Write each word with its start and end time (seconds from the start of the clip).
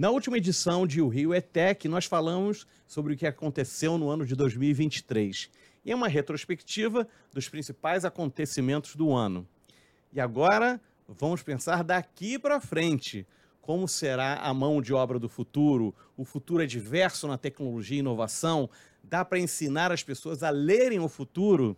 Na 0.00 0.08
última 0.08 0.38
edição 0.38 0.86
de 0.86 1.02
O 1.02 1.08
Rio 1.08 1.34
é 1.34 1.42
Tech, 1.42 1.86
nós 1.86 2.06
falamos 2.06 2.66
sobre 2.86 3.12
o 3.12 3.16
que 3.18 3.26
aconteceu 3.26 3.98
no 3.98 4.08
ano 4.08 4.24
de 4.24 4.34
2023. 4.34 5.50
E 5.84 5.92
é 5.92 5.94
uma 5.94 6.08
retrospectiva 6.08 7.06
dos 7.34 7.50
principais 7.50 8.02
acontecimentos 8.02 8.96
do 8.96 9.12
ano. 9.12 9.46
E 10.10 10.18
agora 10.18 10.80
vamos 11.06 11.42
pensar 11.42 11.84
daqui 11.84 12.38
para 12.38 12.62
frente. 12.62 13.26
Como 13.60 13.86
será 13.86 14.36
a 14.36 14.54
mão 14.54 14.80
de 14.80 14.94
obra 14.94 15.18
do 15.18 15.28
futuro? 15.28 15.94
O 16.16 16.24
futuro 16.24 16.62
é 16.62 16.66
diverso 16.66 17.28
na 17.28 17.36
tecnologia 17.36 17.98
e 17.98 18.00
inovação? 18.00 18.70
Dá 19.04 19.22
para 19.22 19.38
ensinar 19.38 19.92
as 19.92 20.02
pessoas 20.02 20.42
a 20.42 20.48
lerem 20.48 20.98
o 20.98 21.10
futuro? 21.10 21.76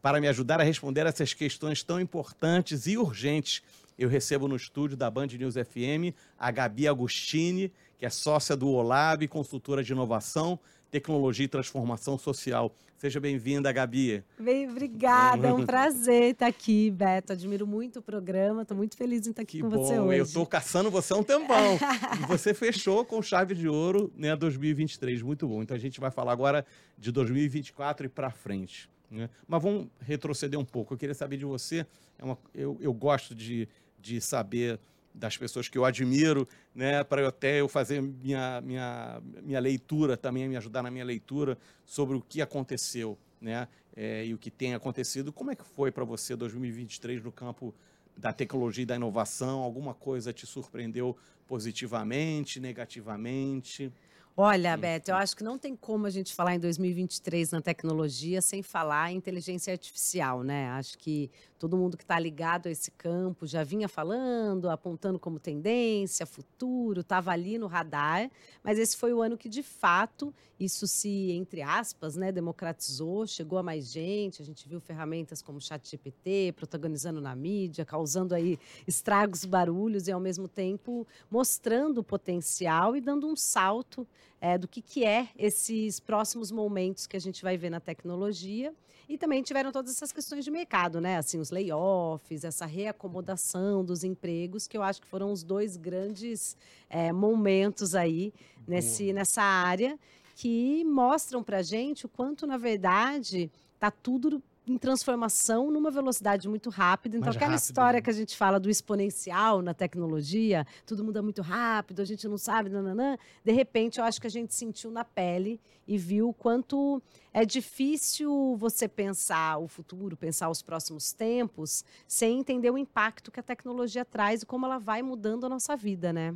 Para 0.00 0.18
me 0.18 0.28
ajudar 0.28 0.62
a 0.62 0.64
responder 0.64 1.04
essas 1.04 1.34
questões 1.34 1.82
tão 1.82 2.00
importantes 2.00 2.86
e 2.86 2.96
urgentes, 2.96 3.62
eu 4.00 4.08
recebo 4.08 4.48
no 4.48 4.56
estúdio 4.56 4.96
da 4.96 5.10
Band 5.10 5.26
News 5.26 5.56
FM 5.56 6.16
a 6.38 6.50
Gabi 6.50 6.88
Agostini, 6.88 7.70
que 7.98 8.06
é 8.06 8.08
sócia 8.08 8.56
do 8.56 8.70
Olab, 8.70 9.28
consultora 9.28 9.84
de 9.84 9.92
inovação, 9.92 10.58
tecnologia 10.90 11.44
e 11.44 11.48
transformação 11.48 12.16
social. 12.16 12.74
Seja 12.96 13.20
bem-vinda, 13.20 13.70
Gabi. 13.70 14.24
Bem, 14.38 14.70
obrigada, 14.70 15.48
é 15.48 15.52
um 15.52 15.66
prazer 15.66 16.32
estar 16.32 16.46
aqui, 16.46 16.90
Beto. 16.90 17.34
Admiro 17.34 17.66
muito 17.66 17.98
o 17.98 18.02
programa, 18.02 18.62
estou 18.62 18.74
muito 18.74 18.96
feliz 18.96 19.26
em 19.26 19.30
estar 19.30 19.42
aqui 19.42 19.58
que 19.58 19.62
com 19.62 19.68
bom. 19.68 19.84
você 19.84 19.98
hoje. 19.98 20.18
Eu 20.18 20.24
estou 20.24 20.46
caçando 20.46 20.90
você 20.90 21.12
há 21.12 21.16
um 21.16 21.22
tempão. 21.22 21.78
e 22.22 22.24
você 22.26 22.54
fechou 22.54 23.04
com 23.04 23.20
chave 23.20 23.54
de 23.54 23.68
ouro 23.68 24.10
né, 24.16 24.34
2023, 24.34 25.20
muito 25.20 25.46
bom. 25.46 25.62
Então 25.62 25.76
a 25.76 25.80
gente 25.80 26.00
vai 26.00 26.10
falar 26.10 26.32
agora 26.32 26.64
de 26.96 27.12
2024 27.12 28.06
e 28.06 28.08
para 28.08 28.30
frente. 28.30 28.88
Né? 29.10 29.28
Mas 29.46 29.62
vamos 29.62 29.88
retroceder 30.00 30.58
um 30.58 30.64
pouco. 30.64 30.94
Eu 30.94 30.98
queria 30.98 31.14
saber 31.14 31.36
de 31.36 31.44
você, 31.44 31.84
é 32.18 32.24
uma, 32.24 32.38
eu, 32.54 32.78
eu 32.80 32.92
gosto 32.94 33.34
de, 33.34 33.68
de 34.00 34.20
saber 34.20 34.78
das 35.14 35.36
pessoas 35.36 35.68
que 35.68 35.76
eu 35.76 35.84
admiro, 35.84 36.46
né, 36.74 37.02
para 37.02 37.22
eu 37.22 37.28
até 37.28 37.60
eu 37.60 37.68
fazer 37.68 38.00
minha, 38.00 38.60
minha, 38.60 39.20
minha 39.42 39.60
leitura 39.60 40.16
também, 40.16 40.48
me 40.48 40.56
ajudar 40.56 40.82
na 40.82 40.90
minha 40.90 41.04
leitura 41.04 41.58
sobre 41.84 42.16
o 42.16 42.20
que 42.20 42.40
aconteceu, 42.40 43.18
né, 43.40 43.66
é, 43.96 44.24
e 44.24 44.34
o 44.34 44.38
que 44.38 44.50
tem 44.50 44.74
acontecido. 44.74 45.32
Como 45.32 45.50
é 45.50 45.56
que 45.56 45.64
foi 45.64 45.90
para 45.90 46.04
você 46.04 46.36
2023 46.36 47.22
no 47.22 47.32
campo 47.32 47.74
da 48.16 48.32
tecnologia 48.32 48.82
e 48.82 48.86
da 48.86 48.96
inovação? 48.96 49.60
Alguma 49.60 49.94
coisa 49.94 50.32
te 50.32 50.46
surpreendeu 50.46 51.16
positivamente, 51.48 52.60
negativamente? 52.60 53.92
Olha, 54.36 54.76
Beto, 54.76 55.10
eu 55.10 55.16
acho 55.16 55.36
que 55.36 55.44
não 55.44 55.58
tem 55.58 55.76
como 55.76 56.06
a 56.06 56.10
gente 56.10 56.34
falar 56.34 56.54
em 56.54 56.60
2023 56.60 57.50
na 57.50 57.60
tecnologia 57.60 58.40
sem 58.40 58.62
falar 58.62 59.12
em 59.12 59.16
inteligência 59.16 59.72
artificial, 59.72 60.42
né? 60.42 60.68
Acho 60.70 60.96
que 60.96 61.30
todo 61.60 61.76
mundo 61.76 61.94
que 61.94 62.02
está 62.02 62.18
ligado 62.18 62.68
a 62.68 62.70
esse 62.70 62.90
campo 62.92 63.46
já 63.46 63.62
vinha 63.62 63.86
falando, 63.86 64.70
apontando 64.70 65.18
como 65.18 65.38
tendência, 65.38 66.24
futuro, 66.24 67.02
estava 67.02 67.32
ali 67.32 67.58
no 67.58 67.66
radar, 67.66 68.30
mas 68.64 68.78
esse 68.78 68.96
foi 68.96 69.12
o 69.12 69.20
ano 69.20 69.36
que, 69.36 69.46
de 69.46 69.62
fato, 69.62 70.34
isso 70.58 70.88
se, 70.88 71.30
entre 71.32 71.60
aspas, 71.60 72.16
né, 72.16 72.32
democratizou, 72.32 73.26
chegou 73.26 73.58
a 73.58 73.62
mais 73.62 73.92
gente, 73.92 74.40
a 74.40 74.44
gente 74.44 74.66
viu 74.66 74.80
ferramentas 74.80 75.42
como 75.42 75.60
ChatGPT 75.60 76.54
protagonizando 76.56 77.20
na 77.20 77.36
mídia, 77.36 77.84
causando 77.84 78.34
aí 78.34 78.58
estragos, 78.86 79.44
barulhos 79.44 80.08
e, 80.08 80.12
ao 80.12 80.18
mesmo 80.18 80.48
tempo, 80.48 81.06
mostrando 81.30 81.98
o 81.98 82.04
potencial 82.04 82.96
e 82.96 83.02
dando 83.02 83.26
um 83.26 83.36
salto 83.36 84.08
é, 84.40 84.56
do 84.56 84.66
que, 84.66 84.80
que 84.80 85.04
é 85.04 85.28
esses 85.36 86.00
próximos 86.00 86.50
momentos 86.50 87.06
que 87.06 87.16
a 87.16 87.20
gente 87.20 87.42
vai 87.42 87.56
ver 87.56 87.70
na 87.70 87.80
tecnologia. 87.80 88.72
E 89.08 89.18
também 89.18 89.42
tiveram 89.42 89.72
todas 89.72 89.90
essas 89.90 90.12
questões 90.12 90.44
de 90.44 90.50
mercado, 90.50 91.00
né? 91.00 91.16
Assim, 91.16 91.38
os 91.38 91.50
layoffs, 91.50 92.44
essa 92.44 92.64
reacomodação 92.64 93.84
dos 93.84 94.04
empregos, 94.04 94.68
que 94.68 94.78
eu 94.78 94.82
acho 94.82 95.02
que 95.02 95.08
foram 95.08 95.32
os 95.32 95.42
dois 95.42 95.76
grandes 95.76 96.56
é, 96.88 97.12
momentos 97.12 97.94
aí 97.94 98.32
nesse, 98.66 99.12
nessa 99.12 99.42
área 99.42 99.98
que 100.36 100.84
mostram 100.84 101.42
para 101.42 101.60
gente 101.60 102.06
o 102.06 102.08
quanto, 102.08 102.46
na 102.46 102.56
verdade, 102.56 103.50
está 103.74 103.90
tudo 103.90 104.42
em 104.66 104.76
transformação 104.76 105.70
numa 105.70 105.90
velocidade 105.90 106.48
muito 106.48 106.70
rápida. 106.70 107.16
Então, 107.16 107.26
Mais 107.26 107.36
aquela 107.36 107.52
rápido, 107.52 107.64
história 107.64 107.98
né? 107.98 108.02
que 108.02 108.10
a 108.10 108.12
gente 108.12 108.36
fala 108.36 108.60
do 108.60 108.70
exponencial 108.70 109.62
na 109.62 109.74
tecnologia, 109.74 110.66
tudo 110.86 111.02
muda 111.02 111.22
muito 111.22 111.42
rápido, 111.42 112.00
a 112.00 112.04
gente 112.04 112.28
não 112.28 112.38
sabe, 112.38 112.68
nananã. 112.68 113.16
De 113.44 113.52
repente, 113.52 113.98
eu 113.98 114.04
acho 114.04 114.20
que 114.20 114.26
a 114.26 114.30
gente 114.30 114.54
sentiu 114.54 114.90
na 114.90 115.04
pele 115.04 115.60
e 115.88 115.98
viu 115.98 116.28
o 116.28 116.34
quanto 116.34 117.02
é 117.32 117.44
difícil 117.44 118.56
você 118.56 118.86
pensar 118.86 119.58
o 119.58 119.66
futuro, 119.66 120.16
pensar 120.16 120.48
os 120.50 120.62
próximos 120.62 121.12
tempos, 121.12 121.84
sem 122.06 122.38
entender 122.38 122.70
o 122.70 122.78
impacto 122.78 123.30
que 123.30 123.40
a 123.40 123.42
tecnologia 123.42 124.04
traz 124.04 124.42
e 124.42 124.46
como 124.46 124.66
ela 124.66 124.78
vai 124.78 125.02
mudando 125.02 125.46
a 125.46 125.48
nossa 125.48 125.76
vida, 125.76 126.12
né? 126.12 126.34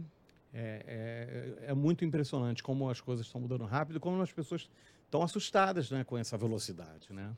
É, 0.53 1.57
é, 1.67 1.71
é 1.71 1.75
muito 1.75 2.05
impressionante 2.05 2.63
como 2.63 2.89
as 2.89 3.01
coisas 3.01 3.27
estão 3.27 3.41
mudando 3.41 3.65
rápido, 3.65 3.99
como 3.99 4.23
as 4.23 4.33
pessoas 4.33 4.69
estão 5.05 5.23
assustadas 5.23 5.91
né, 5.91 6.05
com 6.05 6.17
essa 6.17 6.37
velocidade, 6.37 7.13
né? 7.13 7.33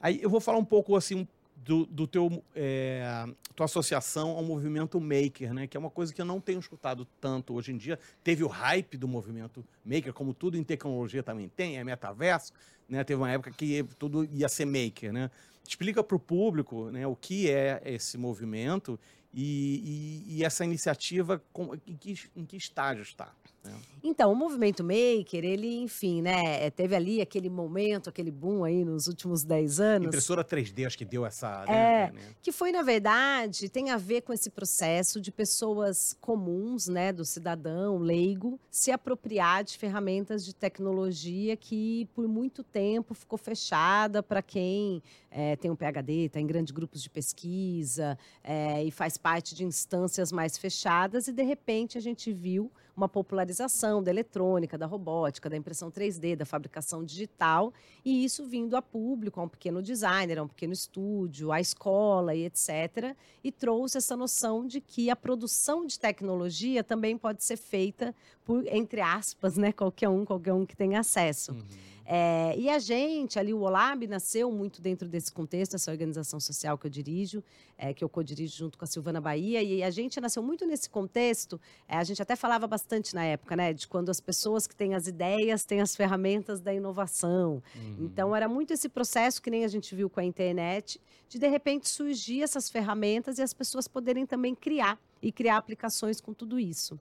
Aí 0.00 0.20
eu 0.22 0.30
vou 0.30 0.40
falar 0.40 0.58
um 0.58 0.64
pouco 0.64 0.96
assim 0.96 1.26
do, 1.56 1.86
do 1.86 2.06
teu 2.06 2.42
é, 2.54 3.26
tua 3.54 3.64
associação 3.64 4.30
ao 4.30 4.44
movimento 4.44 5.00
maker, 5.00 5.54
né? 5.54 5.66
Que 5.66 5.76
é 5.76 5.80
uma 5.80 5.90
coisa 5.90 6.12
que 6.12 6.20
eu 6.20 6.24
não 6.24 6.40
tenho 6.40 6.60
escutado 6.60 7.06
tanto 7.20 7.54
hoje 7.54 7.72
em 7.72 7.76
dia. 7.76 7.98
Teve 8.22 8.44
o 8.44 8.48
hype 8.48 8.96
do 8.98 9.08
movimento 9.08 9.64
maker, 9.84 10.12
como 10.12 10.34
tudo 10.34 10.58
em 10.58 10.62
tecnologia 10.62 11.22
também 11.22 11.48
tem, 11.48 11.78
é 11.78 11.84
metaverso, 11.84 12.52
né? 12.88 13.02
Teve 13.02 13.20
uma 13.20 13.30
época 13.30 13.50
que 13.50 13.82
tudo 13.98 14.28
ia 14.32 14.48
ser 14.48 14.66
maker, 14.66 15.12
né? 15.12 15.30
Explica 15.66 16.04
para 16.04 16.16
o 16.16 16.20
público, 16.20 16.90
né? 16.90 17.06
O 17.06 17.16
que 17.16 17.50
é 17.50 17.80
esse 17.84 18.18
movimento 18.18 19.00
e, 19.32 20.24
e, 20.28 20.36
e 20.36 20.44
essa 20.44 20.64
iniciativa 20.64 21.42
com, 21.52 21.74
em, 21.86 21.96
que, 21.96 22.14
em 22.36 22.44
que 22.44 22.56
estágio 22.56 23.02
está? 23.02 23.32
Né? 23.66 23.74
Então, 24.02 24.32
o 24.32 24.36
movimento 24.36 24.84
maker, 24.84 25.44
ele, 25.44 25.78
enfim, 25.78 26.22
né, 26.22 26.70
teve 26.70 26.94
ali 26.94 27.20
aquele 27.20 27.50
momento, 27.50 28.08
aquele 28.08 28.30
boom 28.30 28.62
aí 28.62 28.84
nos 28.84 29.08
últimos 29.08 29.42
10 29.42 29.80
anos. 29.80 30.06
Impressora 30.06 30.44
3D, 30.44 30.86
acho 30.86 30.96
que 30.96 31.04
deu 31.04 31.26
essa. 31.26 31.64
É, 31.66 32.12
né? 32.12 32.20
que 32.40 32.52
foi, 32.52 32.70
na 32.70 32.82
verdade, 32.82 33.68
tem 33.68 33.90
a 33.90 33.96
ver 33.96 34.20
com 34.20 34.32
esse 34.32 34.48
processo 34.48 35.20
de 35.20 35.32
pessoas 35.32 36.16
comuns, 36.20 36.86
né, 36.86 37.12
do 37.12 37.24
cidadão 37.24 37.98
leigo, 37.98 38.60
se 38.70 38.92
apropriar 38.92 39.64
de 39.64 39.76
ferramentas 39.76 40.44
de 40.44 40.54
tecnologia 40.54 41.56
que 41.56 42.08
por 42.14 42.28
muito 42.28 42.62
tempo 42.62 43.12
ficou 43.12 43.38
fechada 43.38 44.22
para 44.22 44.40
quem 44.40 45.02
é, 45.30 45.56
tem 45.56 45.70
um 45.70 45.76
PhD, 45.76 46.26
está 46.26 46.40
em 46.40 46.46
grandes 46.46 46.72
grupos 46.72 47.02
de 47.02 47.10
pesquisa 47.10 48.16
é, 48.44 48.84
e 48.84 48.90
faz 48.90 49.18
parte 49.18 49.54
de 49.54 49.64
instâncias 49.64 50.30
mais 50.30 50.56
fechadas, 50.56 51.26
e 51.26 51.32
de 51.32 51.42
repente 51.42 51.98
a 51.98 52.00
gente 52.00 52.32
viu 52.32 52.70
uma 52.96 53.08
popularização 53.08 54.02
da 54.02 54.10
eletrônica, 54.10 54.78
da 54.78 54.86
robótica, 54.86 55.50
da 55.50 55.56
impressão 55.56 55.90
3D, 55.90 56.34
da 56.34 56.46
fabricação 56.46 57.04
digital, 57.04 57.72
e 58.04 58.24
isso 58.24 58.46
vindo 58.46 58.74
a 58.74 58.80
público, 58.80 59.38
a 59.38 59.44
um 59.44 59.48
pequeno 59.48 59.82
designer, 59.82 60.38
a 60.38 60.42
um 60.42 60.48
pequeno 60.48 60.72
estúdio, 60.72 61.52
à 61.52 61.60
escola 61.60 62.34
e 62.34 62.44
etc. 62.46 63.14
E 63.44 63.52
trouxe 63.52 63.98
essa 63.98 64.16
noção 64.16 64.66
de 64.66 64.80
que 64.80 65.10
a 65.10 65.16
produção 65.16 65.84
de 65.84 65.98
tecnologia 65.98 66.82
também 66.82 67.18
pode 67.18 67.44
ser 67.44 67.58
feita 67.58 68.14
por, 68.44 68.66
entre 68.68 69.00
aspas, 69.00 69.56
né, 69.56 69.72
qualquer 69.72 70.08
um, 70.08 70.24
qualquer 70.24 70.54
um 70.54 70.64
que 70.64 70.76
tenha 70.76 71.00
acesso. 71.00 71.52
Uhum. 71.52 71.64
É, 72.08 72.54
e 72.56 72.70
a 72.70 72.78
gente, 72.78 73.36
ali, 73.36 73.52
o 73.52 73.62
Olab 73.62 74.06
nasceu 74.06 74.50
muito 74.52 74.80
dentro 74.80 75.08
desse 75.08 75.32
contexto, 75.32 75.74
essa 75.74 75.90
organização 75.90 76.38
social 76.38 76.78
que 76.78 76.86
eu 76.86 76.90
dirijo, 76.90 77.42
é, 77.76 77.92
que 77.92 78.04
eu 78.04 78.08
co-dirijo 78.08 78.56
junto 78.56 78.78
com 78.78 78.84
a 78.84 78.86
Silvana 78.86 79.20
Bahia, 79.20 79.60
e 79.60 79.82
a 79.82 79.90
gente 79.90 80.20
nasceu 80.20 80.40
muito 80.40 80.64
nesse 80.64 80.88
contexto. 80.88 81.60
É, 81.88 81.96
a 81.96 82.04
gente 82.04 82.22
até 82.22 82.36
falava 82.36 82.64
bastante 82.68 83.12
na 83.12 83.24
época, 83.24 83.56
né, 83.56 83.72
de 83.72 83.88
quando 83.88 84.08
as 84.08 84.20
pessoas 84.20 84.68
que 84.68 84.76
têm 84.76 84.94
as 84.94 85.08
ideias 85.08 85.64
têm 85.64 85.80
as 85.80 85.96
ferramentas 85.96 86.60
da 86.60 86.72
inovação. 86.72 87.60
Uhum. 87.74 87.96
Então, 88.00 88.36
era 88.36 88.48
muito 88.48 88.72
esse 88.72 88.88
processo 88.88 89.42
que 89.42 89.50
nem 89.50 89.64
a 89.64 89.68
gente 89.68 89.92
viu 89.92 90.08
com 90.08 90.20
a 90.20 90.24
internet, 90.24 91.00
de 91.28 91.40
de 91.40 91.48
repente 91.48 91.88
surgir 91.88 92.40
essas 92.40 92.70
ferramentas 92.70 93.38
e 93.38 93.42
as 93.42 93.52
pessoas 93.52 93.88
poderem 93.88 94.24
também 94.24 94.54
criar 94.54 94.96
e 95.20 95.32
criar 95.32 95.56
aplicações 95.56 96.20
com 96.20 96.32
tudo 96.32 96.56
isso. 96.56 96.98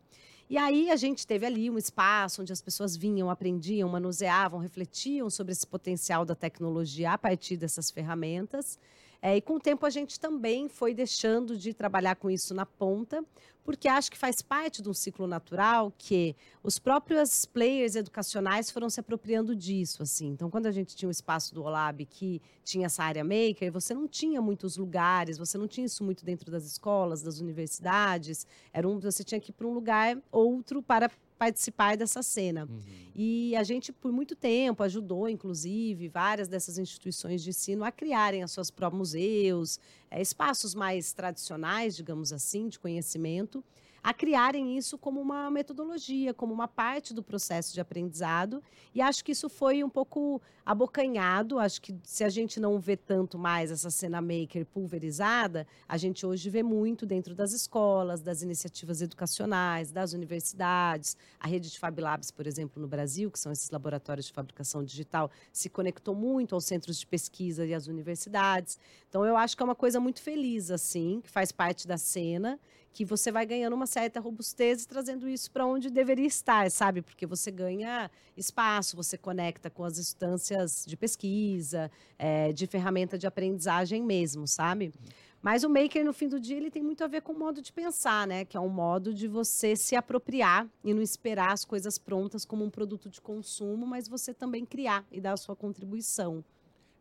E 0.47 0.57
aí 0.57 0.91
a 0.91 0.95
gente 0.95 1.25
teve 1.25 1.45
ali 1.45 1.69
um 1.69 1.77
espaço 1.77 2.41
onde 2.41 2.53
as 2.53 2.61
pessoas 2.61 2.95
vinham, 2.95 3.29
aprendiam, 3.29 3.89
manuseavam, 3.89 4.59
refletiam 4.59 5.29
sobre 5.29 5.51
esse 5.51 5.65
potencial 5.65 6.23
da 6.23 6.35
tecnologia 6.35 7.13
a 7.13 7.17
partir 7.17 7.57
dessas 7.57 7.89
ferramentas. 7.89 8.77
É, 9.27 9.37
e 9.37 9.41
com 9.41 9.55
o 9.55 9.59
tempo 9.59 9.87
a 9.87 9.89
gente 9.89 10.19
também 10.19 10.69
foi 10.69 10.93
deixando 10.93 11.57
de 11.57 11.73
trabalhar 11.73 12.15
com 12.15 12.29
isso 12.29 12.53
na 12.53 12.63
ponta, 12.63 13.25
porque 13.63 13.87
acho 13.87 14.11
que 14.11 14.17
faz 14.19 14.39
parte 14.43 14.83
de 14.83 14.87
um 14.87 14.93
ciclo 14.93 15.25
natural 15.25 15.91
que 15.97 16.35
os 16.61 16.77
próprios 16.77 17.43
players 17.43 17.95
educacionais 17.95 18.69
foram 18.69 18.87
se 18.87 18.99
apropriando 18.99 19.55
disso, 19.55 20.03
assim. 20.03 20.27
Então, 20.27 20.51
quando 20.51 20.67
a 20.67 20.71
gente 20.71 20.95
tinha 20.95 21.09
o 21.09 21.11
espaço 21.11 21.55
do 21.55 21.63
Olab 21.63 22.05
que 22.05 22.39
tinha 22.63 22.85
essa 22.85 23.03
área 23.03 23.23
maker, 23.23 23.71
você 23.71 23.95
não 23.95 24.07
tinha 24.07 24.39
muitos 24.43 24.77
lugares, 24.77 25.39
você 25.39 25.57
não 25.57 25.67
tinha 25.67 25.87
isso 25.87 26.03
muito 26.03 26.23
dentro 26.23 26.51
das 26.51 26.63
escolas, 26.63 27.23
das 27.23 27.39
universidades. 27.39 28.45
Era 28.71 28.87
um, 28.87 28.99
você 28.99 29.23
tinha 29.23 29.41
que 29.41 29.49
ir 29.49 29.53
para 29.53 29.65
um 29.65 29.73
lugar 29.73 30.21
outro 30.31 30.83
para 30.83 31.09
participar 31.45 31.95
dessa 31.95 32.23
cena. 32.23 32.65
Uhum. 32.65 32.79
E 33.15 33.55
a 33.55 33.63
gente, 33.63 33.93
por 33.93 34.11
muito 34.11 34.35
tempo, 34.35 34.81
ajudou, 34.83 35.29
inclusive, 35.29 36.09
várias 36.09 36.47
dessas 36.47 36.77
instituições 36.77 37.43
de 37.43 37.51
ensino 37.51 37.83
a 37.83 37.91
criarem 37.91 38.41
as 38.43 38.51
suas 38.51 38.71
próprios 38.71 38.97
museus, 38.97 39.79
é, 40.09 40.21
espaços 40.21 40.73
mais 40.73 41.13
tradicionais, 41.13 41.95
digamos 41.95 42.33
assim, 42.33 42.67
de 42.67 42.79
conhecimento. 42.79 43.63
A 44.05 44.13
criarem 44.13 44.77
isso 44.77 44.99
como 44.99 45.19
uma 45.19 45.49
metodologia, 45.49 46.31
como 46.31 46.53
uma 46.53 46.67
parte 46.67 47.11
do 47.11 47.23
processo 47.23 47.73
de 47.73 47.81
aprendizado. 47.81 48.61
E 48.93 49.01
acho 49.01 49.25
que 49.25 49.31
isso 49.31 49.49
foi 49.49 49.83
um 49.83 49.89
pouco 49.89 50.39
abocanhado. 50.63 51.57
Acho 51.57 51.81
que 51.81 51.95
se 52.03 52.23
a 52.23 52.29
gente 52.29 52.59
não 52.59 52.79
vê 52.79 52.95
tanto 52.95 53.39
mais 53.39 53.71
essa 53.71 53.89
cena 53.89 54.21
maker 54.21 54.63
pulverizada, 54.67 55.65
a 55.89 55.97
gente 55.97 56.23
hoje 56.23 56.51
vê 56.51 56.61
muito 56.61 57.03
dentro 57.03 57.33
das 57.33 57.51
escolas, 57.51 58.21
das 58.21 58.43
iniciativas 58.43 59.01
educacionais, 59.01 59.91
das 59.91 60.13
universidades. 60.13 61.17
A 61.39 61.47
rede 61.47 61.71
de 61.71 61.79
Fab 61.79 61.99
Labs, 61.99 62.29
por 62.29 62.45
exemplo, 62.45 62.79
no 62.79 62.87
Brasil, 62.87 63.31
que 63.31 63.39
são 63.39 63.51
esses 63.51 63.71
laboratórios 63.71 64.27
de 64.27 64.33
fabricação 64.33 64.83
digital, 64.83 65.31
se 65.51 65.67
conectou 65.67 66.13
muito 66.13 66.53
aos 66.53 66.65
centros 66.65 66.99
de 66.99 67.07
pesquisa 67.07 67.65
e 67.65 67.73
às 67.73 67.87
universidades. 67.87 68.77
Então, 69.09 69.25
eu 69.25 69.35
acho 69.35 69.57
que 69.57 69.63
é 69.63 69.65
uma 69.65 69.73
coisa 69.73 69.99
muito 69.99 70.21
feliz, 70.21 70.69
assim, 70.69 71.21
que 71.21 71.29
faz 71.31 71.51
parte 71.51 71.87
da 71.87 71.97
cena 71.97 72.59
que 72.95 73.03
você 73.03 73.29
vai 73.29 73.45
ganhando 73.45 73.73
uma 73.73 73.85
certa 73.85 74.21
robustez 74.21 74.85
trazendo 74.85 75.27
isso 75.27 75.51
para 75.51 75.65
onde 75.65 75.89
deveria 75.89 76.25
estar, 76.25 76.71
sabe? 76.71 77.01
Porque 77.01 77.25
você 77.25 77.51
ganha 77.51 78.09
espaço, 78.37 78.95
você 78.95 79.17
conecta 79.17 79.69
com 79.69 79.83
as 79.83 79.99
instâncias 79.99 80.85
de 80.87 80.95
pesquisa, 80.95 81.91
é, 82.17 82.53
de 82.53 82.65
ferramenta 82.65 83.17
de 83.17 83.27
aprendizagem 83.27 84.01
mesmo, 84.01 84.47
sabe? 84.47 84.93
Mas 85.41 85.65
o 85.65 85.69
maker, 85.69 86.05
no 86.05 86.13
fim 86.13 86.29
do 86.29 86.39
dia, 86.39 86.55
ele 86.55 86.71
tem 86.71 86.81
muito 86.81 87.03
a 87.03 87.07
ver 87.07 87.21
com 87.21 87.33
o 87.33 87.37
modo 87.37 87.61
de 87.61 87.73
pensar, 87.73 88.25
né? 88.25 88.45
Que 88.45 88.55
é 88.55 88.61
um 88.61 88.69
modo 88.69 89.13
de 89.13 89.27
você 89.27 89.75
se 89.75 89.93
apropriar 89.93 90.65
e 90.81 90.93
não 90.93 91.01
esperar 91.01 91.51
as 91.51 91.65
coisas 91.65 91.97
prontas 91.97 92.45
como 92.45 92.63
um 92.63 92.69
produto 92.69 93.09
de 93.09 93.19
consumo, 93.19 93.85
mas 93.85 94.07
você 94.07 94.33
também 94.33 94.65
criar 94.65 95.05
e 95.11 95.19
dar 95.19 95.33
a 95.33 95.37
sua 95.37 95.55
contribuição. 95.55 96.45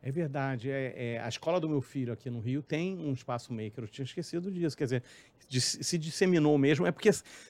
É 0.07 0.13
verdade. 0.13 0.71
É, 0.71 1.15
é, 1.15 1.19
a 1.19 1.29
escola 1.31 1.59
do 1.59 1.67
meu 1.67 1.81
filho 1.81 2.13
aqui 2.13 2.29
no 2.29 2.39
Rio 2.39 2.63
tem 2.63 2.99
um 2.99 3.15
espaço 3.15 3.51
maker. 3.55 3.85
Eu 3.85 3.89
tinha 3.89 4.05
esquecido 4.05 4.53
disso. 4.53 4.77
Quer 4.77 4.85
dizer, 4.85 5.03
se 5.49 5.97
disseminou 5.97 6.59
mesmo. 6.59 6.87
É 6.87 6.93
porque 6.93 7.09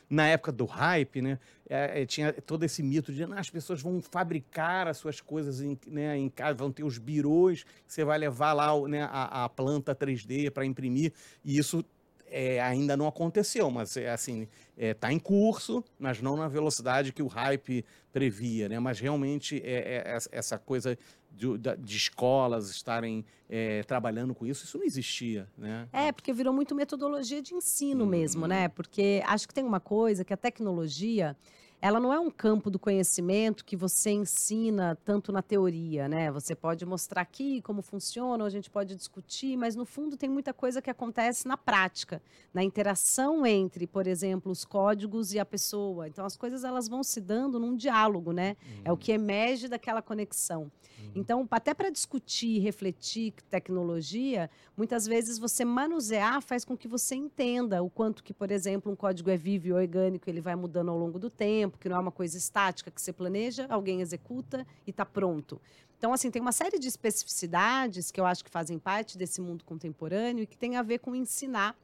na 0.08 0.28
época 0.28 0.52
do 0.52 0.64
hype, 0.64 1.20
né, 1.20 1.40
é, 1.68 2.02
é 2.02 2.06
tinha 2.06 2.32
todo 2.32 2.62
esse 2.62 2.80
mito 2.80 3.12
de 3.12 3.24
ah, 3.24 3.40
as 3.40 3.50
pessoas 3.50 3.82
vão 3.82 4.00
fabricar 4.00 4.86
as 4.86 4.98
suas 4.98 5.20
coisas 5.20 5.60
em, 5.60 5.76
né, 5.88 6.16
em 6.16 6.28
casa, 6.28 6.54
vão 6.54 6.70
ter 6.70 6.84
os 6.84 6.96
birôs 6.96 7.66
você 7.88 8.04
vai 8.04 8.18
levar 8.18 8.52
lá 8.52 8.70
né, 8.86 9.02
a, 9.02 9.44
a 9.44 9.48
planta 9.48 9.92
3D 9.92 10.48
para 10.48 10.64
imprimir. 10.64 11.12
E 11.44 11.58
isso 11.58 11.84
é, 12.26 12.60
ainda 12.60 12.96
não 12.96 13.06
aconteceu, 13.06 13.70
mas 13.70 13.96
é 13.96 14.10
assim, 14.10 14.48
está 14.76 15.10
é, 15.10 15.12
em 15.12 15.18
curso, 15.18 15.84
mas 15.98 16.20
não 16.20 16.36
na 16.36 16.48
velocidade 16.48 17.12
que 17.12 17.22
o 17.22 17.28
hype 17.28 17.84
previa, 18.12 18.68
né? 18.68 18.78
Mas 18.80 18.98
realmente 18.98 19.62
é, 19.64 20.02
é 20.04 20.18
essa 20.32 20.58
coisa 20.58 20.98
de, 21.34 21.58
de, 21.58 21.96
escolas 21.96 22.70
estarem 22.70 23.24
é, 23.48 23.82
trabalhando 23.82 24.34
com 24.34 24.46
isso, 24.46 24.64
isso 24.64 24.78
não 24.78 24.84
existia, 24.84 25.48
né? 25.58 25.88
É, 25.92 26.12
porque 26.12 26.32
virou 26.32 26.52
muito 26.52 26.74
metodologia 26.74 27.42
de 27.42 27.54
ensino 27.54 28.04
hum. 28.04 28.08
mesmo, 28.08 28.46
né? 28.46 28.68
Porque 28.68 29.22
acho 29.26 29.48
que 29.48 29.54
tem 29.54 29.64
uma 29.64 29.80
coisa 29.80 30.24
que 30.24 30.32
a 30.32 30.36
tecnologia 30.36 31.36
ela 31.84 32.00
não 32.00 32.10
é 32.10 32.18
um 32.18 32.30
campo 32.30 32.70
do 32.70 32.78
conhecimento 32.78 33.62
que 33.62 33.76
você 33.76 34.10
ensina 34.10 34.96
tanto 35.04 35.30
na 35.30 35.42
teoria, 35.42 36.08
né? 36.08 36.32
Você 36.32 36.54
pode 36.54 36.86
mostrar 36.86 37.20
aqui 37.20 37.60
como 37.60 37.82
funciona, 37.82 38.42
ou 38.42 38.46
a 38.46 38.50
gente 38.50 38.70
pode 38.70 38.96
discutir, 38.96 39.54
mas 39.54 39.76
no 39.76 39.84
fundo 39.84 40.16
tem 40.16 40.30
muita 40.30 40.54
coisa 40.54 40.80
que 40.80 40.88
acontece 40.88 41.46
na 41.46 41.58
prática, 41.58 42.22
na 42.54 42.64
interação 42.64 43.44
entre, 43.44 43.86
por 43.86 44.06
exemplo, 44.06 44.50
os 44.50 44.64
códigos 44.64 45.34
e 45.34 45.38
a 45.38 45.44
pessoa. 45.44 46.08
Então 46.08 46.24
as 46.24 46.38
coisas 46.38 46.64
elas 46.64 46.88
vão 46.88 47.02
se 47.02 47.20
dando 47.20 47.60
num 47.60 47.76
diálogo, 47.76 48.32
né? 48.32 48.56
Uhum. 48.62 48.82
É 48.86 48.90
o 48.90 48.96
que 48.96 49.12
emerge 49.12 49.68
daquela 49.68 50.00
conexão. 50.00 50.62
Uhum. 50.62 51.12
Então, 51.14 51.46
até 51.50 51.74
para 51.74 51.90
discutir, 51.90 52.60
refletir 52.60 53.34
tecnologia, 53.50 54.48
muitas 54.74 55.04
vezes 55.04 55.38
você 55.38 55.66
manusear 55.66 56.40
faz 56.40 56.64
com 56.64 56.78
que 56.78 56.88
você 56.88 57.14
entenda 57.14 57.82
o 57.82 57.90
quanto 57.90 58.24
que, 58.24 58.32
por 58.32 58.50
exemplo, 58.50 58.90
um 58.90 58.96
código 58.96 59.28
é 59.28 59.36
vivo 59.36 59.68
e 59.68 59.72
orgânico, 59.74 60.30
ele 60.30 60.40
vai 60.40 60.56
mudando 60.56 60.90
ao 60.90 60.96
longo 60.96 61.18
do 61.18 61.28
tempo 61.28 61.73
tempo, 61.74 61.78
que 61.78 61.88
não 61.88 61.96
é 61.96 62.00
uma 62.00 62.12
coisa 62.12 62.38
estática 62.38 62.90
que 62.90 63.00
você 63.00 63.12
planeja, 63.12 63.66
alguém 63.68 64.00
executa 64.00 64.66
e 64.86 64.90
está 64.90 65.04
pronto. 65.04 65.60
Então, 65.98 66.12
assim, 66.12 66.30
tem 66.30 66.40
uma 66.40 66.52
série 66.52 66.78
de 66.78 66.88
especificidades 66.88 68.10
que 68.10 68.20
eu 68.20 68.26
acho 68.26 68.44
que 68.44 68.50
fazem 68.50 68.78
parte 68.78 69.16
desse 69.18 69.40
mundo 69.40 69.64
contemporâneo 69.64 70.42
e 70.42 70.46
que 70.46 70.56
tem 70.56 70.76
a 70.76 70.82
ver 70.82 70.98
com 70.98 71.14
ensinar 71.14 71.76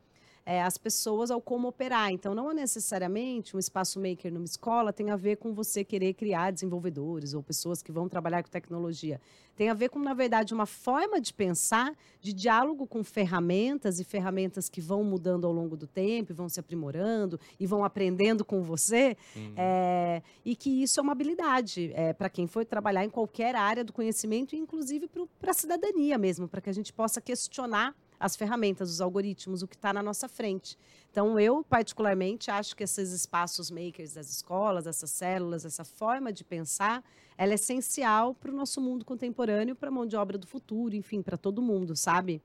é, 0.50 0.60
as 0.60 0.76
pessoas 0.76 1.30
ao 1.30 1.40
como 1.40 1.68
operar. 1.68 2.10
Então, 2.10 2.34
não 2.34 2.50
é 2.50 2.54
necessariamente 2.54 3.54
um 3.54 3.58
espaço 3.60 4.00
maker 4.00 4.32
numa 4.32 4.44
escola 4.44 4.92
tem 4.92 5.12
a 5.12 5.16
ver 5.16 5.36
com 5.36 5.54
você 5.54 5.84
querer 5.84 6.12
criar 6.14 6.50
desenvolvedores 6.50 7.34
ou 7.34 7.40
pessoas 7.40 7.80
que 7.80 7.92
vão 7.92 8.08
trabalhar 8.08 8.42
com 8.42 8.50
tecnologia. 8.50 9.20
Tem 9.54 9.70
a 9.70 9.74
ver 9.74 9.90
com, 9.90 10.00
na 10.00 10.12
verdade, 10.12 10.52
uma 10.52 10.66
forma 10.66 11.20
de 11.20 11.32
pensar, 11.32 11.94
de 12.20 12.32
diálogo 12.32 12.84
com 12.84 13.04
ferramentas 13.04 14.00
e 14.00 14.04
ferramentas 14.04 14.68
que 14.68 14.80
vão 14.80 15.04
mudando 15.04 15.46
ao 15.46 15.52
longo 15.52 15.76
do 15.76 15.86
tempo, 15.86 16.34
vão 16.34 16.48
se 16.48 16.58
aprimorando 16.58 17.38
e 17.60 17.64
vão 17.64 17.84
aprendendo 17.84 18.44
com 18.44 18.60
você. 18.60 19.16
Uhum. 19.36 19.54
É, 19.56 20.20
e 20.44 20.56
que 20.56 20.82
isso 20.82 20.98
é 20.98 21.02
uma 21.02 21.12
habilidade 21.12 21.92
é, 21.94 22.12
para 22.12 22.28
quem 22.28 22.48
for 22.48 22.64
trabalhar 22.64 23.04
em 23.04 23.10
qualquer 23.10 23.54
área 23.54 23.84
do 23.84 23.92
conhecimento, 23.92 24.56
inclusive 24.56 25.08
para 25.38 25.52
a 25.52 25.54
cidadania 25.54 26.18
mesmo, 26.18 26.48
para 26.48 26.60
que 26.60 26.70
a 26.70 26.74
gente 26.74 26.92
possa 26.92 27.20
questionar 27.20 27.94
as 28.20 28.36
ferramentas, 28.36 28.90
os 28.90 29.00
algoritmos, 29.00 29.62
o 29.62 29.66
que 29.66 29.74
está 29.74 29.94
na 29.94 30.02
nossa 30.02 30.28
frente. 30.28 30.76
Então, 31.10 31.40
eu, 31.40 31.64
particularmente, 31.64 32.50
acho 32.50 32.76
que 32.76 32.84
esses 32.84 33.12
espaços 33.12 33.70
makers 33.70 34.12
das 34.12 34.30
escolas, 34.30 34.86
essas 34.86 35.10
células, 35.10 35.64
essa 35.64 35.84
forma 35.84 36.30
de 36.30 36.44
pensar, 36.44 37.02
ela 37.38 37.52
é 37.52 37.54
essencial 37.54 38.34
para 38.34 38.50
o 38.50 38.54
nosso 38.54 38.80
mundo 38.80 39.04
contemporâneo, 39.04 39.74
para 39.74 39.88
a 39.88 39.92
mão 39.92 40.04
de 40.04 40.14
obra 40.14 40.36
do 40.36 40.46
futuro, 40.46 40.94
enfim, 40.94 41.22
para 41.22 41.38
todo 41.38 41.62
mundo, 41.62 41.96
sabe? 41.96 42.42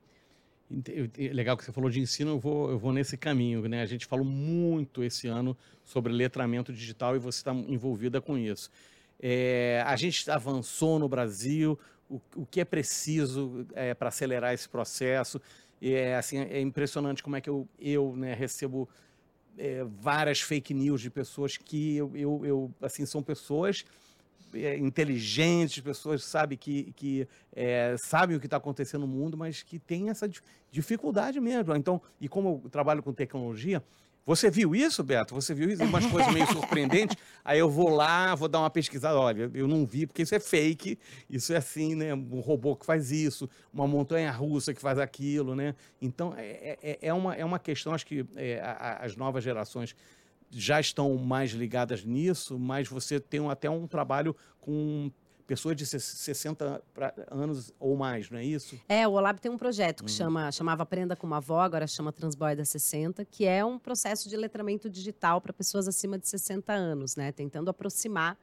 Legal 1.32 1.56
que 1.56 1.64
você 1.64 1.70
falou 1.70 1.90
de 1.90 2.00
ensino, 2.00 2.30
eu 2.30 2.38
vou, 2.40 2.70
eu 2.70 2.78
vou 2.78 2.92
nesse 2.92 3.16
caminho, 3.16 3.68
né? 3.68 3.82
A 3.82 3.86
gente 3.86 4.06
falou 4.06 4.24
muito 4.24 5.04
esse 5.04 5.28
ano 5.28 5.56
sobre 5.84 6.12
letramento 6.12 6.72
digital 6.72 7.14
e 7.14 7.20
você 7.20 7.38
está 7.38 7.52
envolvida 7.52 8.20
com 8.20 8.36
isso. 8.36 8.70
É, 9.20 9.84
a 9.86 9.94
gente 9.94 10.28
avançou 10.28 10.98
no 10.98 11.08
Brasil, 11.08 11.78
o, 12.08 12.20
o 12.34 12.46
que 12.46 12.60
é 12.60 12.64
preciso 12.64 13.66
é, 13.74 13.94
para 13.94 14.08
acelerar 14.08 14.54
esse 14.54 14.68
processo? 14.68 15.40
E 15.80 15.92
é, 15.92 16.16
assim, 16.16 16.38
é 16.38 16.60
impressionante 16.60 17.22
como 17.22 17.36
é 17.36 17.40
que 17.40 17.50
eu, 17.50 17.68
eu 17.78 18.14
né, 18.16 18.34
recebo 18.34 18.88
é, 19.58 19.84
várias 19.84 20.40
fake 20.40 20.72
news 20.72 21.00
de 21.00 21.10
pessoas 21.10 21.56
que 21.56 21.96
eu, 21.96 22.10
eu, 22.14 22.40
eu 22.44 22.74
assim, 22.80 23.04
são 23.04 23.22
pessoas 23.22 23.84
é, 24.54 24.76
inteligentes, 24.76 25.80
pessoas 25.80 26.24
sabe 26.24 26.56
que, 26.56 26.92
que 26.96 27.28
é, 27.54 27.96
sabem 27.98 28.36
o 28.36 28.40
que 28.40 28.46
está 28.46 28.56
acontecendo 28.56 29.02
no 29.02 29.06
mundo, 29.06 29.36
mas 29.36 29.62
que 29.62 29.78
têm 29.78 30.08
essa 30.08 30.30
dificuldade 30.70 31.40
mesmo. 31.40 31.74
Então, 31.74 32.00
e 32.20 32.28
como 32.28 32.62
eu 32.64 32.70
trabalho 32.70 33.02
com 33.02 33.12
tecnologia, 33.12 33.82
você 34.26 34.50
viu 34.50 34.74
isso, 34.74 35.04
Beto? 35.04 35.36
Você 35.36 35.54
viu 35.54 35.70
isso? 35.70 35.84
Umas 35.84 36.04
coisas 36.04 36.32
meio 36.34 36.46
surpreendentes. 36.48 37.16
Aí 37.44 37.60
eu 37.60 37.70
vou 37.70 37.88
lá, 37.88 38.34
vou 38.34 38.48
dar 38.48 38.58
uma 38.58 38.70
pesquisada. 38.70 39.16
Olha, 39.16 39.48
eu 39.54 39.68
não 39.68 39.86
vi, 39.86 40.04
porque 40.04 40.22
isso 40.22 40.34
é 40.34 40.40
fake. 40.40 40.98
Isso 41.30 41.52
é 41.52 41.58
assim, 41.58 41.94
né? 41.94 42.12
Um 42.12 42.40
robô 42.40 42.74
que 42.74 42.84
faz 42.84 43.12
isso, 43.12 43.48
uma 43.72 43.86
montanha 43.86 44.32
russa 44.32 44.74
que 44.74 44.80
faz 44.80 44.98
aquilo, 44.98 45.54
né? 45.54 45.76
Então, 46.02 46.34
é, 46.36 46.76
é, 46.82 46.98
é 47.02 47.14
uma, 47.14 47.36
é 47.36 47.44
uma 47.44 47.60
questão, 47.60 47.94
acho 47.94 48.04
que 48.04 48.26
é, 48.34 48.60
a, 48.60 49.04
as 49.04 49.14
novas 49.14 49.44
gerações 49.44 49.94
já 50.50 50.80
estão 50.80 51.14
mais 51.16 51.52
ligadas 51.52 52.04
nisso, 52.04 52.58
mas 52.58 52.88
você 52.88 53.20
tem 53.20 53.48
até 53.48 53.70
um 53.70 53.86
trabalho 53.86 54.34
com 54.60 55.08
pessoas 55.46 55.76
de 55.76 55.86
60 55.86 56.82
anos 57.30 57.72
ou 57.78 57.96
mais, 57.96 58.28
não 58.30 58.38
é 58.38 58.44
isso? 58.44 58.78
É, 58.88 59.06
o 59.06 59.12
Olab 59.12 59.40
tem 59.40 59.50
um 59.50 59.56
projeto 59.56 60.04
que 60.04 60.10
hum. 60.10 60.14
chama, 60.14 60.50
chamava 60.50 60.82
Aprenda 60.82 61.14
com 61.14 61.26
uma 61.26 61.36
Avó, 61.36 61.60
agora 61.60 61.86
chama 61.86 62.12
Transborda 62.12 62.64
60, 62.64 63.24
que 63.24 63.44
é 63.44 63.64
um 63.64 63.78
processo 63.78 64.28
de 64.28 64.36
letramento 64.36 64.90
digital 64.90 65.40
para 65.40 65.52
pessoas 65.52 65.86
acima 65.86 66.18
de 66.18 66.28
60 66.28 66.72
anos, 66.72 67.16
né? 67.16 67.30
Tentando 67.32 67.68
aproximar 67.68 68.36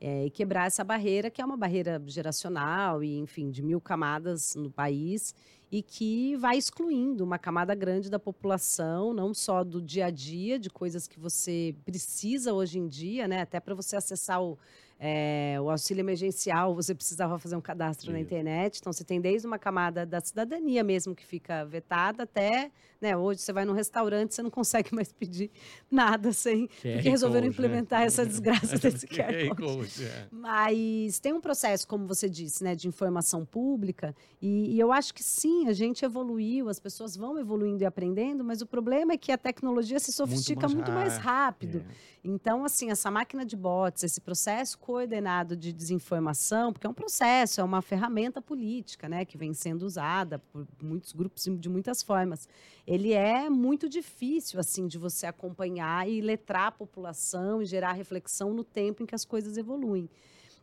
é, 0.00 0.26
e 0.26 0.30
quebrar 0.30 0.66
essa 0.66 0.82
barreira, 0.84 1.30
que 1.30 1.40
é 1.40 1.44
uma 1.44 1.56
barreira 1.56 2.02
geracional 2.06 3.02
e, 3.02 3.18
enfim, 3.18 3.50
de 3.50 3.62
mil 3.62 3.80
camadas 3.80 4.54
no 4.54 4.70
país 4.70 5.34
e 5.70 5.82
que 5.82 6.36
vai 6.36 6.56
excluindo 6.56 7.22
uma 7.22 7.38
camada 7.38 7.74
grande 7.74 8.10
da 8.10 8.18
população, 8.18 9.14
não 9.14 9.32
só 9.32 9.62
do 9.62 9.80
dia 9.80 10.06
a 10.06 10.10
dia, 10.10 10.58
de 10.58 10.68
coisas 10.68 11.06
que 11.06 11.20
você 11.20 11.74
precisa 11.84 12.52
hoje 12.52 12.78
em 12.78 12.88
dia, 12.88 13.28
né? 13.28 13.42
Até 13.42 13.60
para 13.60 13.74
você 13.74 13.94
acessar 13.94 14.42
o 14.42 14.58
é, 15.02 15.56
o 15.58 15.70
auxílio 15.70 16.02
emergencial, 16.02 16.74
você 16.74 16.94
precisava 16.94 17.38
fazer 17.38 17.56
um 17.56 17.60
cadastro 17.60 18.12
na 18.12 18.20
internet. 18.20 18.78
Então, 18.78 18.92
você 18.92 19.02
tem 19.02 19.18
desde 19.18 19.46
uma 19.46 19.58
camada 19.58 20.04
da 20.04 20.20
cidadania 20.20 20.84
mesmo 20.84 21.14
que 21.14 21.24
fica 21.24 21.64
vetada 21.64 22.24
até. 22.24 22.70
Né, 23.00 23.16
hoje 23.16 23.40
você 23.40 23.50
vai 23.50 23.64
num 23.64 23.72
restaurante, 23.72 24.34
você 24.34 24.42
não 24.42 24.50
consegue 24.50 24.92
mais 24.94 25.10
pedir 25.10 25.50
nada 25.90 26.34
sem. 26.34 26.66
QR 26.66 26.74
porque 26.74 27.08
resolveram 27.08 27.46
code, 27.46 27.54
implementar 27.54 28.00
né? 28.00 28.06
essa 28.06 28.26
desgraça 28.28 28.76
desse 28.76 29.06
QR 29.08 29.56
Code. 29.56 30.04
É. 30.04 30.26
Mas 30.30 31.18
tem 31.18 31.32
um 31.32 31.40
processo, 31.40 31.88
como 31.88 32.06
você 32.06 32.28
disse, 32.28 32.62
né, 32.62 32.74
de 32.74 32.86
informação 32.86 33.46
pública. 33.46 34.14
E, 34.38 34.76
e 34.76 34.78
eu 34.78 34.92
acho 34.92 35.14
que 35.14 35.24
sim, 35.24 35.66
a 35.66 35.72
gente 35.72 36.04
evoluiu, 36.04 36.68
as 36.68 36.78
pessoas 36.78 37.16
vão 37.16 37.38
evoluindo 37.38 37.82
e 37.82 37.86
aprendendo, 37.86 38.44
mas 38.44 38.60
o 38.60 38.66
problema 38.66 39.14
é 39.14 39.16
que 39.16 39.32
a 39.32 39.38
tecnologia 39.38 39.98
se 39.98 40.12
sofistica 40.12 40.68
muito 40.68 40.92
mais, 40.92 41.14
muito 41.14 41.14
mais 41.14 41.16
rápido. 41.16 41.78
É. 41.88 42.10
Então, 42.22 42.64
assim, 42.66 42.90
essa 42.90 43.10
máquina 43.10 43.46
de 43.46 43.56
bots, 43.56 44.02
esse 44.02 44.20
processo 44.20 44.78
coordenado 44.90 45.56
de 45.56 45.72
desinformação, 45.72 46.72
porque 46.72 46.84
é 46.84 46.90
um 46.90 46.94
processo, 46.94 47.60
é 47.60 47.64
uma 47.64 47.80
ferramenta 47.80 48.42
política, 48.42 49.08
né, 49.08 49.24
que 49.24 49.38
vem 49.38 49.54
sendo 49.54 49.84
usada 49.84 50.40
por 50.52 50.66
muitos 50.82 51.12
grupos 51.12 51.44
de 51.44 51.68
muitas 51.68 52.02
formas. 52.02 52.48
Ele 52.84 53.12
é 53.12 53.48
muito 53.48 53.88
difícil, 53.88 54.58
assim, 54.58 54.88
de 54.88 54.98
você 54.98 55.26
acompanhar 55.26 56.08
e 56.08 56.20
letrar 56.20 56.66
a 56.66 56.72
população 56.72 57.62
e 57.62 57.66
gerar 57.66 57.92
reflexão 57.92 58.52
no 58.52 58.64
tempo 58.64 59.00
em 59.00 59.06
que 59.06 59.14
as 59.14 59.24
coisas 59.24 59.56
evoluem. 59.56 60.10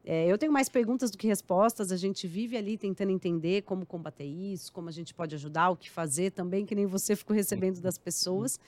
É, 0.04 0.26
eu 0.28 0.38
tenho 0.38 0.52
mais 0.52 0.68
perguntas 0.68 1.10
do 1.10 1.18
que 1.18 1.26
respostas. 1.26 1.90
A 1.90 1.98
gente 1.98 2.28
vive 2.28 2.58
ali 2.58 2.78
tentando 2.78 3.12
entender 3.12 3.62
como 3.62 3.86
combater 3.86 4.26
isso, 4.26 4.74
como 4.74 4.90
a 4.90 4.92
gente 4.92 5.14
pode 5.14 5.36
ajudar, 5.36 5.70
o 5.70 5.78
que 5.78 5.90
fazer 5.90 6.32
também, 6.32 6.66
que 6.66 6.76
nem 6.76 6.86
você 6.86 7.16
ficou 7.16 7.34
recebendo 7.34 7.80
das 7.80 7.98
pessoas. 7.98 8.60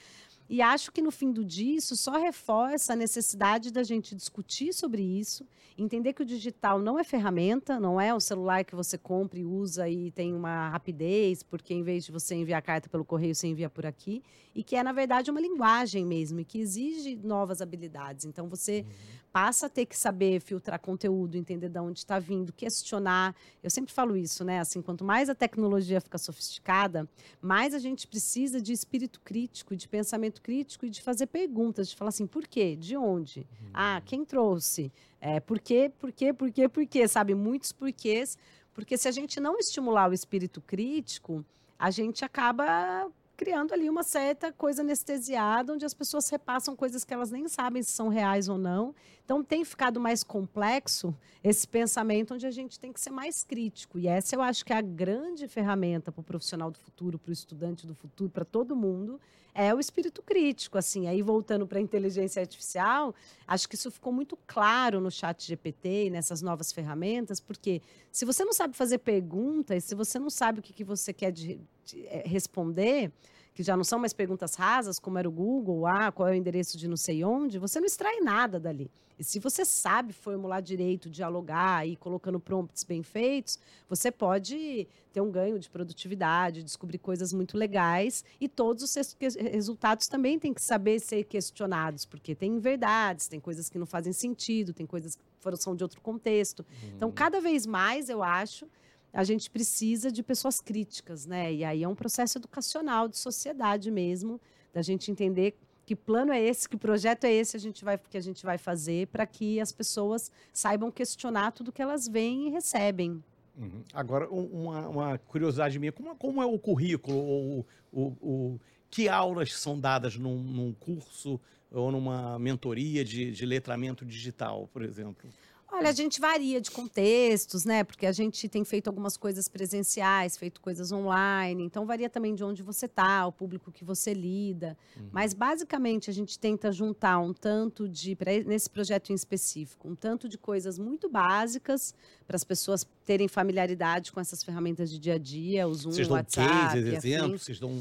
E 0.50 0.64
acho 0.64 0.92
que 0.92 1.02
no 1.02 1.12
fim 1.12 1.32
do 1.32 1.46
dia 1.46 1.76
isso 1.76 1.96
só 1.96 2.18
reforça 2.18 2.94
a 2.94 2.96
necessidade 2.96 3.72
da 3.72 3.84
gente 3.84 4.16
discutir 4.16 4.74
sobre 4.74 5.04
isso, 5.04 5.46
entender 5.78 6.14
que 6.14 6.24
o 6.24 6.26
digital 6.26 6.80
não 6.80 6.98
é 6.98 7.04
ferramenta, 7.04 7.80
não 7.80 8.02
é 8.02 8.14
um 8.14 8.20
celular 8.20 8.66
que 8.66 8.76
você 8.76 8.98
compra 8.98 9.40
e 9.40 9.46
usa 9.46 9.88
e 9.88 10.10
tem 10.10 10.34
uma 10.34 10.70
rapidez, 10.70 11.44
porque 11.44 11.72
em 11.74 11.84
vez 11.84 12.04
de 12.04 12.12
você 12.12 12.34
enviar 12.34 12.64
carta 12.64 12.90
pelo 12.90 13.06
correio, 13.06 13.36
você 13.36 13.48
envia 13.48 13.70
por 13.70 13.86
aqui, 13.86 14.24
e 14.56 14.64
que 14.64 14.76
é 14.76 14.82
na 14.82 14.92
verdade 14.92 15.30
uma 15.30 15.40
linguagem 15.40 16.04
mesmo, 16.04 16.40
e 16.40 16.46
que 16.46 16.58
exige 16.58 17.16
novas 17.16 17.62
habilidades. 17.62 18.26
Então 18.26 18.50
você 18.50 18.82
uhum 18.82 19.20
passa 19.32 19.68
a 19.68 19.70
ter 19.70 19.86
que 19.86 19.98
saber 19.98 20.42
filtrar 20.42 20.80
conteúdo, 20.80 21.36
entender 21.36 21.70
de 21.70 21.80
onde 21.80 22.00
está 22.00 22.20
vindo, 22.20 22.52
questionar. 22.52 23.36
Eu 23.62 23.70
sempre 23.70 23.94
falo 23.94 24.18
isso, 24.18 24.44
né? 24.44 24.60
Assim, 24.60 24.82
quanto 24.82 25.04
mais 25.04 25.30
a 25.30 25.36
tecnologia 25.36 26.02
fica 26.02 26.18
sofisticada, 26.18 27.08
mais 27.42 27.74
a 27.74 27.80
gente 27.80 28.08
precisa 28.08 28.62
de 28.62 28.74
espírito 28.74 29.22
crítico, 29.22 29.76
de 29.76 29.88
pensamento 29.88 30.42
crítico 30.42 30.86
e 30.86 30.90
de 30.90 31.02
fazer 31.02 31.28
perguntas, 31.28 31.90
de 31.90 31.96
falar 31.96 32.10
assim, 32.10 32.28
por 32.28 32.48
quê? 32.48 32.76
De 32.76 32.98
onde? 32.98 33.40
Uhum. 33.40 33.70
Ah, 33.74 34.02
quem 34.06 34.26
trouxe? 34.26 34.92
É, 35.22 35.40
por 35.40 35.60
quê? 35.60 35.92
Por 36.00 36.12
quê? 36.12 36.34
Por 36.34 36.52
quê? 36.52 36.68
Por 36.68 36.86
quê? 36.86 37.08
Sabe, 37.08 37.36
muitos 37.36 37.72
porquês. 37.72 38.38
Porque 38.74 38.98
se 38.98 39.08
a 39.08 39.12
gente 39.12 39.40
não 39.40 39.58
estimular 39.58 40.10
o 40.10 40.14
espírito 40.14 40.62
crítico, 40.62 41.46
a 41.78 41.92
gente 41.92 42.24
acaba 42.24 43.10
criando 43.40 43.74
ali 43.74 43.90
uma 43.90 44.04
certa 44.04 44.52
coisa 44.52 44.82
anestesiada, 44.82 45.72
onde 45.72 45.86
as 45.86 45.94
pessoas 45.94 46.28
repassam 46.28 46.76
coisas 46.76 47.06
que 47.06 47.14
elas 47.14 47.32
nem 47.32 47.48
sabem 47.48 47.82
se 47.82 47.90
são 47.90 48.10
reais 48.10 48.50
ou 48.50 48.58
não. 48.58 48.94
Então, 49.24 49.42
tem 49.42 49.64
ficado 49.64 49.98
mais 49.98 50.26
complexo 50.26 51.16
esse 51.42 51.66
pensamento, 51.66 52.34
onde 52.34 52.46
a 52.46 52.52
gente 52.52 52.78
tem 52.78 52.92
que 52.92 53.00
ser 53.00 53.12
mais 53.12 53.42
crítico. 53.42 53.98
E 53.98 54.10
essa 54.10 54.36
eu 54.36 54.42
acho 54.42 54.66
que 54.66 54.74
é 54.74 54.76
a 54.76 54.82
grande 54.82 55.48
ferramenta 55.48 56.12
para 56.12 56.20
o 56.20 56.24
profissional 56.24 56.70
do 56.70 56.78
futuro, 56.80 57.18
para 57.18 57.30
o 57.30 57.34
estudante 57.34 57.88
do 57.88 57.96
futuro, 57.96 58.30
para 58.30 58.44
todo 58.44 58.76
mundo, 58.76 59.22
é 59.54 59.74
o 59.74 59.80
espírito 59.80 60.22
crítico. 60.22 60.78
Assim, 60.78 61.08
aí 61.08 61.22
voltando 61.22 61.66
para 61.68 61.80
a 61.80 61.82
inteligência 61.82 62.42
artificial, 62.42 63.14
acho 63.48 63.68
que 63.68 63.76
isso 63.76 63.92
ficou 63.92 64.12
muito 64.12 64.38
claro 64.48 65.00
no 65.00 65.12
chat 65.12 65.46
GPT 65.46 66.06
e 66.06 66.10
nessas 66.10 66.42
novas 66.42 66.72
ferramentas, 66.72 67.40
porque 67.40 67.82
se 68.12 68.26
você 68.26 68.44
não 68.44 68.54
sabe 68.54 68.76
fazer 68.76 69.00
perguntas, 69.00 69.84
se 69.84 69.96
você 69.96 70.20
não 70.20 70.30
sabe 70.30 70.60
o 70.60 70.62
que, 70.62 70.74
que 70.74 70.84
você 70.84 71.14
quer 71.14 71.32
de, 71.32 71.60
de, 71.86 72.06
é, 72.08 72.24
responder, 72.26 73.12
que 73.60 73.64
já 73.64 73.76
não 73.76 73.84
são 73.84 74.00
mais 74.00 74.14
perguntas 74.14 74.56
rasas, 74.56 75.00
como 75.00 75.18
era 75.18 75.28
o 75.28 75.32
Google, 75.34 75.86
ah, 75.86 76.14
qual 76.14 76.30
é 76.30 76.32
o 76.32 76.34
endereço 76.34 76.78
de 76.78 76.88
não 76.88 76.96
sei 76.96 77.26
onde, 77.26 77.60
você 77.60 77.78
não 77.78 77.86
extrai 77.86 78.22
nada 78.22 78.58
dali. 78.58 78.90
E 79.20 79.24
se 79.26 79.38
você 79.38 79.66
sabe 79.66 80.14
formular 80.14 80.62
direito, 80.62 81.10
dialogar 81.10 81.86
e 81.86 81.98
colocando 81.98 82.40
prompts 82.40 82.86
bem 82.86 83.04
feitos, 83.04 83.60
você 83.90 84.12
pode 84.12 84.88
ter 85.12 85.20
um 85.20 85.30
ganho 85.30 85.60
de 85.60 85.70
produtividade, 85.70 86.64
descobrir 86.64 87.00
coisas 87.00 87.34
muito 87.34 87.58
legais 87.58 88.24
e 88.40 88.48
todos 88.48 88.82
os 88.82 89.18
resultados 89.52 90.08
também 90.08 90.40
têm 90.40 90.54
que 90.54 90.62
saber 90.62 90.98
ser 91.02 91.26
questionados, 91.26 92.06
porque 92.06 92.34
tem 92.34 92.60
verdades, 92.60 93.28
tem 93.28 93.42
coisas 93.42 93.68
que 93.68 93.78
não 93.78 93.86
fazem 93.86 94.14
sentido, 94.14 94.74
tem 94.74 94.86
coisas 94.86 95.18
que 95.18 95.24
foram, 95.42 95.58
são 95.58 95.76
de 95.76 95.84
outro 95.84 96.00
contexto. 96.00 96.66
Então, 96.70 96.88
uhum. 96.88 96.96
Então, 96.96 97.12
cada 97.12 97.42
vez 97.42 97.66
mais, 97.66 98.08
eu 98.08 98.24
acho, 98.24 98.66
a 99.14 99.24
gente 99.24 99.50
precisa 99.50 100.12
de 100.12 100.22
pessoas 100.22 100.62
críticas, 100.62 101.26
né? 101.26 101.54
E 101.54 101.64
aí 101.64 101.84
é 101.84 101.88
um 101.88 101.96
processo 101.96 102.38
educacional 102.38 103.08
de 103.08 103.18
sociedade 103.18 103.90
mesmo, 103.90 104.40
da 104.74 104.82
gente 104.82 105.12
entender 105.12 105.56
que 105.86 105.96
plano 105.96 106.32
é 106.32 106.40
esse, 106.40 106.70
que 106.70 106.78
projeto 106.78 107.24
é 107.24 107.34
esse 107.34 107.58
a 107.58 107.60
gente 107.60 107.84
vai, 107.84 107.98
que 107.98 108.18
a 108.18 108.22
gente 108.22 108.46
vai 108.46 108.60
fazer 108.60 109.08
para 109.08 109.26
que 109.26 109.60
as 109.60 109.72
pessoas 109.72 110.32
saibam 110.54 110.92
questionar 110.92 111.52
tudo 111.52 111.72
que 111.72 111.82
elas 111.82 112.08
veem 112.08 112.48
e 112.48 112.50
recebem. 112.52 113.24
Uhum. 113.58 113.84
Agora, 113.92 114.30
uma, 114.30 114.88
uma, 114.88 115.18
curiosidade 115.18 115.80
minha, 115.80 115.92
como, 115.92 116.16
como 116.16 116.42
é 116.42 116.46
o 116.46 116.60
currículo, 116.60 117.18
ou, 117.18 117.66
o, 117.92 118.02
o, 118.22 118.60
que 118.90 119.10
aulas 119.10 119.54
são 119.56 119.80
dadas 119.80 120.16
num, 120.16 120.38
num 120.38 120.74
curso 120.74 121.42
ou 121.72 121.92
numa 121.92 122.38
mentoria 122.38 123.04
de, 123.04 123.32
de 123.32 123.46
letramento 123.46 124.06
digital, 124.06 124.70
por 124.72 124.84
exemplo? 124.84 125.30
Olha, 125.72 125.90
a 125.90 125.94
gente 125.94 126.20
varia 126.20 126.60
de 126.60 126.72
contextos, 126.72 127.64
né? 127.64 127.84
Porque 127.84 128.06
a 128.06 128.12
gente 128.12 128.50
tem 128.50 128.64
feito 128.64 128.88
algumas 128.88 129.16
coisas 129.16 129.48
presenciais, 129.48 130.36
feito 130.36 130.60
coisas 130.60 130.92
online, 130.92 131.64
então 131.64 131.86
varia 131.86 132.10
também 132.10 132.34
de 132.34 132.44
onde 132.44 132.64
você 132.64 132.86
está, 132.86 133.28
o 133.28 133.32
público 133.32 133.72
que 133.72 133.86
você 133.86 134.14
lida. 134.14 134.78
Uhum. 134.98 135.10
Mas 135.12 135.34
basicamente 135.34 136.10
a 136.10 136.14
gente 136.14 136.40
tenta 136.40 136.72
juntar 136.72 137.20
um 137.20 137.34
tanto 137.34 137.88
de, 137.88 138.18
nesse 138.46 138.70
projeto 138.70 139.12
em 139.12 139.14
específico, 139.14 139.88
um 139.88 139.96
tanto 139.96 140.28
de 140.28 140.38
coisas 140.38 140.80
muito 140.80 141.08
básicas 141.08 141.94
para 142.26 142.36
as 142.36 142.44
pessoas 142.44 142.86
terem 143.06 143.28
familiaridade 143.28 144.12
com 144.12 144.20
essas 144.20 144.44
ferramentas 144.44 144.90
de 144.92 145.00
dia 145.00 145.16
a 145.16 145.18
dia, 145.18 145.68
o 145.68 145.74
Zoom, 145.74 145.92
o 145.92 146.12
WhatsApp. 146.12 146.50
Cases, 146.50 146.94
exemplos, 146.94 147.44
vocês 147.44 147.60
dão... 147.60 147.72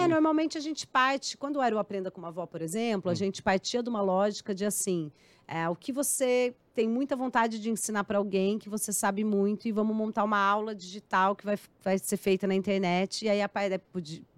É, 0.00 0.08
normalmente 0.08 0.56
a 0.56 0.60
gente 0.60 0.86
parte, 0.86 1.36
quando 1.36 1.60
era 1.60 1.74
o 1.74 1.78
Aprenda 1.78 2.10
com 2.10 2.20
uma 2.20 2.28
Avó, 2.28 2.46
por 2.46 2.62
exemplo, 2.62 3.10
a 3.10 3.12
hum. 3.12 3.16
gente 3.16 3.42
partia 3.42 3.82
de 3.82 3.88
uma 3.88 4.00
lógica 4.00 4.54
de 4.54 4.64
assim. 4.64 5.10
É, 5.46 5.68
o 5.68 5.76
que 5.76 5.92
você 5.92 6.54
tem 6.74 6.88
muita 6.88 7.14
vontade 7.14 7.58
de 7.58 7.70
ensinar 7.70 8.04
para 8.04 8.18
alguém 8.18 8.58
que 8.58 8.68
você 8.68 8.92
sabe 8.92 9.24
muito 9.24 9.68
e 9.68 9.72
vamos 9.72 9.94
montar 9.94 10.24
uma 10.24 10.38
aula 10.38 10.74
digital 10.74 11.36
que 11.36 11.44
vai, 11.44 11.58
vai 11.82 11.98
ser 11.98 12.16
feita 12.16 12.46
na 12.46 12.54
internet. 12.54 13.24
E 13.24 13.28
aí 13.28 13.42
a 13.42 13.48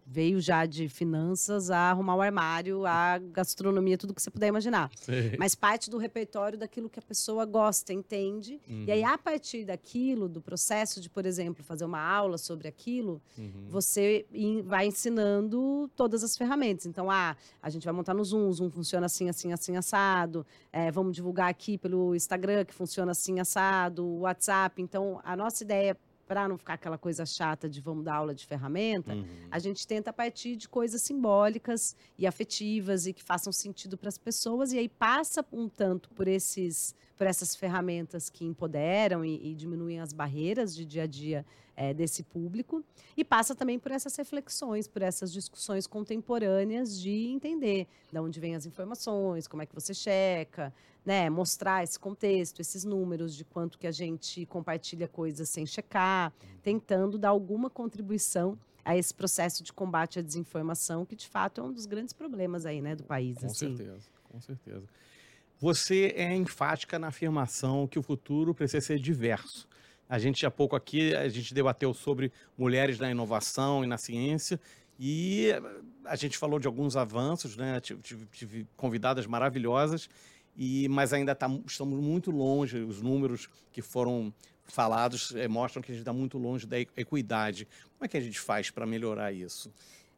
veio 0.07 0.41
já 0.41 0.67
de 0.67 0.89
finanças 0.89 1.71
a 1.71 1.91
arrumar 1.91 2.17
o 2.17 2.21
armário, 2.21 2.87
a 2.87 3.19
gastronomia, 3.19 3.97
tudo 3.97 4.15
que 4.15 4.21
você 4.23 4.31
puder 4.31 4.49
imaginar. 4.49 4.91
Sim. 4.97 5.37
Mas 5.39 5.55
parte 5.55 5.91
do 5.91 5.99
repertório 5.99 6.59
daquilo 6.59 6.91
que 6.91 6.99
a 6.99 7.03
pessoa 7.03 7.45
gosta, 7.45 7.93
entende. 7.93 8.61
Uhum. 8.69 8.85
E 8.87 8.93
aí, 8.93 9.03
a 9.03 9.17
partir 9.17 9.65
daquilo, 9.65 10.29
do 10.29 10.41
processo 10.41 11.01
de, 11.01 11.09
por 11.09 11.25
exemplo, 11.25 11.65
fazer 11.65 11.85
uma 11.85 12.01
aula 12.01 12.37
sobre 12.37 12.69
aquilo, 12.69 13.21
uhum. 13.39 13.67
você 13.69 14.27
vai 14.65 14.87
ensinando 14.87 15.91
todas 15.97 16.23
as 16.23 16.37
ferramentas. 16.37 16.87
Então, 16.87 17.11
ah, 17.11 17.37
a 17.63 17.71
gente 17.71 17.85
vai 17.85 17.95
montar 17.95 18.15
no 18.15 18.25
Zoom, 18.25 18.53
Zoom 18.53 18.71
funciona 18.71 19.07
assim, 19.07 19.29
assim, 19.29 19.53
assim, 19.53 19.77
assado. 19.77 20.47
É, 20.73 20.91
vamos 20.91 21.15
divulgar 21.15 21.49
aqui 21.49 21.79
pelo 21.79 22.15
Instagram, 22.15 22.65
que 22.65 22.75
funciona 22.75 23.13
assim, 23.13 23.41
assado, 23.41 24.07
WhatsApp. 24.21 24.83
Então, 24.83 25.21
a 25.25 25.37
nossa 25.37 25.65
ideia 25.65 25.97
para 26.27 26.49
não 26.49 26.57
ficar 26.57 26.75
aquela 26.75 26.99
coisa 26.99 27.25
chata 27.27 27.69
de 27.69 27.81
vamos 27.81 28.05
dar 28.05 28.17
aula 28.17 28.35
de 28.35 28.47
ferramenta, 28.47 29.15
uhum. 29.15 29.27
a 29.51 29.59
gente 29.59 29.87
tenta 29.87 30.13
partir 30.13 30.57
de 30.57 30.69
coisas 30.69 31.03
simbólicas 31.03 31.97
e 32.19 32.27
afetivas 32.27 33.07
e 33.07 33.13
que 33.13 33.23
façam 33.23 33.53
sentido 33.53 33.97
para 33.97 34.09
as 34.09 34.19
pessoas 34.19 34.73
e 34.73 34.79
aí 34.79 34.89
passa 34.89 35.45
um 35.53 35.69
tanto 35.69 36.11
por 36.11 36.29
esses 36.29 36.95
por 37.17 37.29
essas 37.29 37.55
ferramentas 37.55 38.29
que 38.29 38.45
empoderam 38.45 39.25
e, 39.25 39.53
e 39.53 39.55
diminuem 39.55 40.01
as 40.01 40.13
barreiras 40.13 40.75
de 40.75 40.85
dia 40.85 41.05
a 41.05 41.07
dia 41.07 41.47
é, 41.77 41.93
desse 41.93 42.23
público 42.23 42.85
e 43.17 43.25
passa 43.25 43.55
também 43.55 43.79
por 43.79 43.93
essas 43.93 44.15
reflexões, 44.17 44.87
por 44.87 45.03
essas 45.03 45.33
discussões 45.33 45.87
contemporâneas 45.87 46.99
de 46.99 47.29
entender 47.29 47.87
de 48.13 48.19
onde 48.19 48.39
vêm 48.41 48.55
as 48.55 48.67
informações, 48.67 49.47
como 49.47 49.63
é 49.63 49.67
que 49.67 49.75
você 49.75 49.93
checa, 49.93 50.73
né, 51.05 51.29
mostrar 51.29 51.83
esse 51.83 51.99
contexto, 51.99 52.61
esses 52.61 52.85
números 52.85 53.35
de 53.35 53.45
quanto 53.45 53.79
que 53.79 53.87
a 53.87 53.93
gente 53.93 54.47
compartilha 54.47 55.07
coisas 55.07 55.49
sem 55.49 55.67
checar, 55.67 56.33
tentando 56.63 57.19
dar 57.19 57.31
alguma 57.31 57.69
contribuição 57.69 58.59
a 58.85 58.97
esse 58.97 59.13
processo 59.13 59.63
de 59.63 59.73
combate 59.73 60.19
à 60.19 60.23
desinformação, 60.23 61.05
que 61.05 61.17
de 61.17 61.29
fato 61.29 61.61
é 61.61 61.65
um 61.65 61.73
dos 61.73 61.87
grandes 61.87 62.13
problemas 62.13 62.67
aí, 62.67 62.81
né, 62.81 62.95
do 62.95 63.05
país. 63.05 63.39
Com 63.39 63.47
assim. 63.47 63.77
certeza, 63.77 64.09
com 64.25 64.41
certeza. 64.41 64.85
Você 65.59 66.13
é 66.17 66.35
enfática 66.35 66.99
na 66.99 67.09
afirmação 67.09 67.87
que 67.87 67.99
o 67.99 68.03
futuro 68.03 68.55
precisa 68.55 68.81
ser 68.81 68.99
diverso. 68.99 69.67
A 70.15 70.19
gente 70.21 70.47
há 70.47 70.51
pouco 70.51 70.77
aqui 70.77 71.13
a 71.13 71.29
gente 71.29 71.53
debateu 71.53 71.93
sobre 71.93 72.31
mulheres 72.57 73.01
na 73.01 73.11
inovação 73.11 73.83
e 73.83 73.87
na 73.89 73.99
ciência 73.99 74.61
e 74.97 75.49
a 76.05 76.15
gente 76.15 76.39
falou 76.39 76.61
de 76.61 76.69
alguns 76.69 76.95
avanços, 76.97 77.57
né? 77.57 77.81
Tive, 77.81 78.25
tive 78.27 78.67
convidadas 78.77 79.27
maravilhosas 79.27 80.09
e 80.57 80.87
mas 80.89 81.13
ainda 81.13 81.35
tá, 81.35 81.51
estamos 81.67 81.99
muito 82.01 82.31
longe. 82.31 82.79
Os 82.79 83.03
números 83.03 83.49
que 83.73 83.83
foram 83.83 84.33
falados 84.63 85.35
é, 85.35 85.49
mostram 85.49 85.83
que 85.83 85.91
a 85.91 85.95
gente 85.95 86.03
está 86.03 86.13
muito 86.13 86.39
longe 86.39 86.65
da 86.65 86.79
equidade. 86.79 87.67
Como 87.99 88.05
é 88.05 88.09
que 88.09 88.17
a 88.17 88.21
gente 88.21 88.39
faz 88.39 88.71
para 88.71 88.87
melhorar 88.87 89.33
isso? 89.33 89.69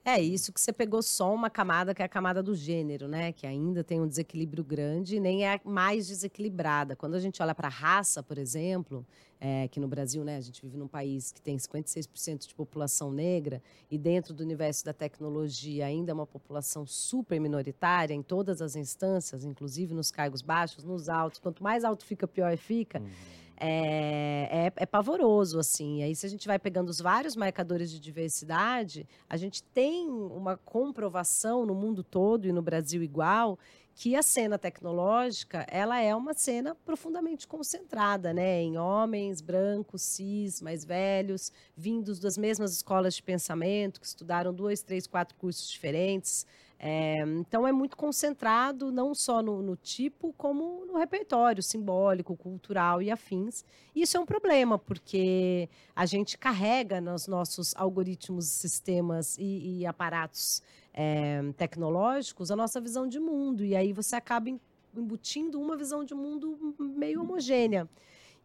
É, 0.09 0.21
isso 0.21 0.53
que 0.53 0.61
você 0.61 0.73
pegou 0.73 1.03
só 1.03 1.35
uma 1.35 1.51
camada 1.51 1.93
que 1.93 2.01
é 2.01 2.05
a 2.05 2.09
camada 2.09 2.41
do 2.41 2.55
gênero, 2.55 3.09
né? 3.09 3.33
Que 3.33 3.45
ainda 3.45 3.83
tem 3.83 4.01
um 4.01 4.07
desequilíbrio 4.07 4.63
grande 4.63 5.17
e 5.17 5.21
nem 5.21 5.45
é 5.45 5.61
mais 5.65 6.07
desequilibrada. 6.07 6.95
Quando 6.95 7.17
a 7.17 7.19
gente 7.19 7.43
olha 7.43 7.53
para 7.53 7.67
a 7.67 7.71
raça, 7.71 8.23
por 8.23 8.39
exemplo, 8.39 9.05
é, 9.41 9.67
que 9.67 9.81
no 9.81 9.89
Brasil, 9.89 10.23
né, 10.23 10.37
a 10.37 10.41
gente 10.41 10.63
vive 10.63 10.77
num 10.77 10.87
país 10.87 11.33
que 11.33 11.43
tem 11.43 11.57
56% 11.57 12.47
de 12.47 12.55
população 12.55 13.11
negra 13.11 13.61
e 13.91 13.99
dentro 13.99 14.33
do 14.33 14.45
universo 14.45 14.85
da 14.85 14.93
tecnologia 14.93 15.87
ainda 15.87 16.13
é 16.13 16.15
uma 16.15 16.25
população 16.25 16.87
super 16.87 17.41
minoritária 17.41 18.15
em 18.15 18.23
todas 18.23 18.63
as 18.63 18.77
instâncias, 18.77 19.45
inclusive 19.45 19.93
nos 19.93 20.13
cargos 20.13 20.41
baixos, 20.41 20.85
nos 20.85 21.09
altos. 21.09 21.41
Quanto 21.41 21.65
mais 21.65 21.83
alto 21.83 22.05
fica, 22.05 22.29
pior 22.29 22.57
fica. 22.57 23.01
Uhum. 23.01 23.46
É, 23.59 24.67
é, 24.67 24.73
é, 24.77 24.87
pavoroso, 24.87 25.59
assim. 25.59 26.03
Aí, 26.03 26.15
se 26.15 26.27
a 26.27 26.29
gente 26.29 26.47
vai 26.47 26.59
pegando 26.59 26.91
os 26.91 27.01
vários 27.01 27.35
marcadores 27.35 27.91
de 27.91 27.99
diversidade, 27.99 29.09
a 29.29 29.37
gente 29.37 29.63
tem 29.63 30.09
uma 30.09 30.57
comprovação 30.59 31.65
no 31.65 31.75
mundo 31.75 32.03
todo 32.03 32.47
e 32.47 32.53
no 32.53 32.61
Brasil 32.61 33.03
igual 33.03 33.59
que 33.99 34.15
a 34.15 34.23
cena 34.23 34.59
tecnológica 34.59 35.67
ela 35.71 35.99
é 35.99 36.15
uma 36.15 36.35
cena 36.35 36.75
profundamente 36.75 37.49
concentrada, 37.49 38.31
né, 38.35 38.61
em 38.61 38.77
homens 38.77 39.41
brancos, 39.41 40.03
cis, 40.03 40.61
mais 40.61 40.85
velhos, 40.85 41.51
vindos 41.75 42.21
das 42.21 42.37
mesmas 42.37 42.73
escolas 42.73 43.15
de 43.15 43.23
pensamento, 43.23 43.99
que 43.99 44.07
estudaram 44.07 44.53
dois, 44.53 44.83
três, 44.83 45.07
quatro 45.07 45.35
cursos 45.37 45.67
diferentes. 45.71 46.47
É, 46.79 47.23
então 47.39 47.67
é 47.67 47.73
muito 47.73 47.97
concentrado 47.97 48.93
não 48.93 49.15
só 49.15 49.43
no, 49.43 49.63
no, 49.63 49.77
tipo, 49.77 50.35
como 50.37 50.85
no 50.85 50.99
repertório 50.99 51.63
simbólico, 51.63 52.37
cultural 52.37 53.01
e 53.01 53.11
afins. 53.11 53.65
Isso 53.95 54.17
é 54.17 54.21
um 54.21 54.27
problema, 54.27 54.79
porque 54.79 55.69
a 55.95 56.05
gente 56.05 56.37
carrega 56.37 57.01
nos 57.01 57.27
nossos 57.27 57.75
algoritmos, 57.77 58.47
sistemas 58.47 59.39
e, 59.39 59.79
e 59.79 59.87
aparatos 59.87 60.63
é, 60.93 61.41
tecnológicos 61.57 62.51
a 62.51 62.57
nossa 62.57 62.81
visão 62.81 63.09
de 63.09 63.19
mundo. 63.19 63.65
E 63.65 63.75
aí 63.75 63.93
você 63.93 64.17
acaba 64.17 64.51
embutindo 64.95 65.61
uma 65.61 65.77
visão 65.77 66.05
de 66.05 66.15
mundo 66.15 66.75
meio 66.79 67.23
homogênea. 67.23 67.89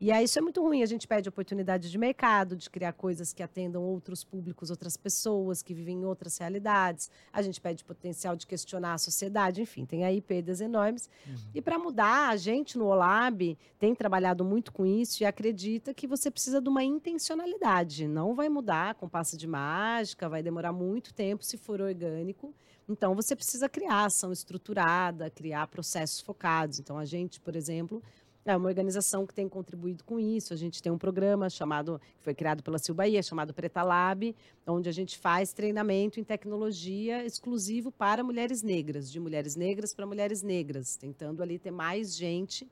E 0.02 0.12
aí 0.12 0.26
isso 0.26 0.40
é 0.40 0.42
muito 0.42 0.60
ruim. 0.64 0.82
A 0.82 0.88
gente 0.88 1.08
pede 1.08 1.30
oportunidade 1.30 1.92
de 1.92 1.96
mercado, 1.96 2.56
de 2.56 2.68
criar 2.72 2.92
coisas 2.92 3.32
que 3.34 3.44
atendam 3.44 3.84
outros 3.84 4.24
públicos, 4.24 4.72
outras 4.72 4.98
pessoas 4.98 5.62
que 5.62 5.76
vivem 5.76 6.02
em 6.02 6.06
outras 6.06 6.40
realidades. 6.40 7.12
A 7.32 7.40
gente 7.44 7.62
pede 7.62 7.84
potencial 7.84 8.36
de 8.36 8.48
questionar 8.48 8.96
a 8.96 8.98
sociedade. 8.98 9.62
Enfim, 9.62 9.86
tem 9.86 10.04
aí 10.04 10.20
perdas 10.20 10.60
enormes. 10.60 11.08
Uhum. 11.28 11.36
E 11.54 11.62
para 11.62 11.78
mudar, 11.78 12.30
a 12.30 12.36
gente 12.36 12.80
no 12.80 12.88
OLAB 12.88 13.56
tem 13.78 13.94
trabalhado 13.94 14.44
muito 14.44 14.74
com 14.74 14.88
isso 14.88 15.22
e 15.22 15.26
acredita 15.26 15.94
que 15.94 16.08
você 16.08 16.32
precisa 16.32 16.60
de 16.60 16.68
uma 16.68 16.84
intencionalidade. 16.84 18.08
Não 18.08 18.34
vai 18.34 18.50
mudar 18.50 18.96
com 18.96 19.08
passo 19.08 19.38
de 19.38 19.46
mágica, 19.46 20.28
vai 20.28 20.42
demorar 20.42 20.74
muito 20.74 21.14
tempo 21.14 21.46
se 21.46 21.58
for 21.58 21.80
orgânico. 21.80 22.52
Então, 22.90 23.16
você 23.16 23.36
precisa 23.36 23.70
criar 23.70 24.06
ação 24.06 24.34
estruturada, 24.34 25.30
criar 25.30 25.68
processos 25.68 26.20
focados. 26.20 26.80
Então, 26.80 26.98
a 26.98 27.06
gente, 27.06 27.40
por 27.40 27.56
exemplo, 27.56 28.04
é 28.46 28.56
uma 28.56 28.68
organização 28.68 29.26
que 29.26 29.34
tem 29.34 29.48
contribuído 29.48 30.04
com 30.04 30.20
isso. 30.20 30.54
A 30.54 30.58
gente 30.58 30.82
tem 30.82 30.92
um 30.92 30.98
programa 30.98 31.50
chamado, 31.50 32.02
que 32.18 32.24
foi 32.24 32.34
criado 32.34 32.64
pela 32.64 32.80
Sil 32.82 32.96
chamado 33.24 33.54
Preta 33.54 33.84
Lab, 33.84 34.36
onde 34.66 34.90
a 34.90 34.92
gente 34.92 35.18
faz 35.18 35.54
treinamento 35.54 36.20
em 36.20 36.24
tecnologia 36.24 37.24
exclusivo 37.26 37.92
para 37.92 38.24
mulheres 38.24 38.64
negras, 38.64 39.12
de 39.12 39.20
mulheres 39.20 39.56
negras 39.56 39.94
para 39.94 40.06
mulheres 40.06 40.42
negras, 40.42 40.96
tentando 40.96 41.44
ali 41.44 41.60
ter 41.60 41.72
mais 41.72 42.16
gente 42.16 42.68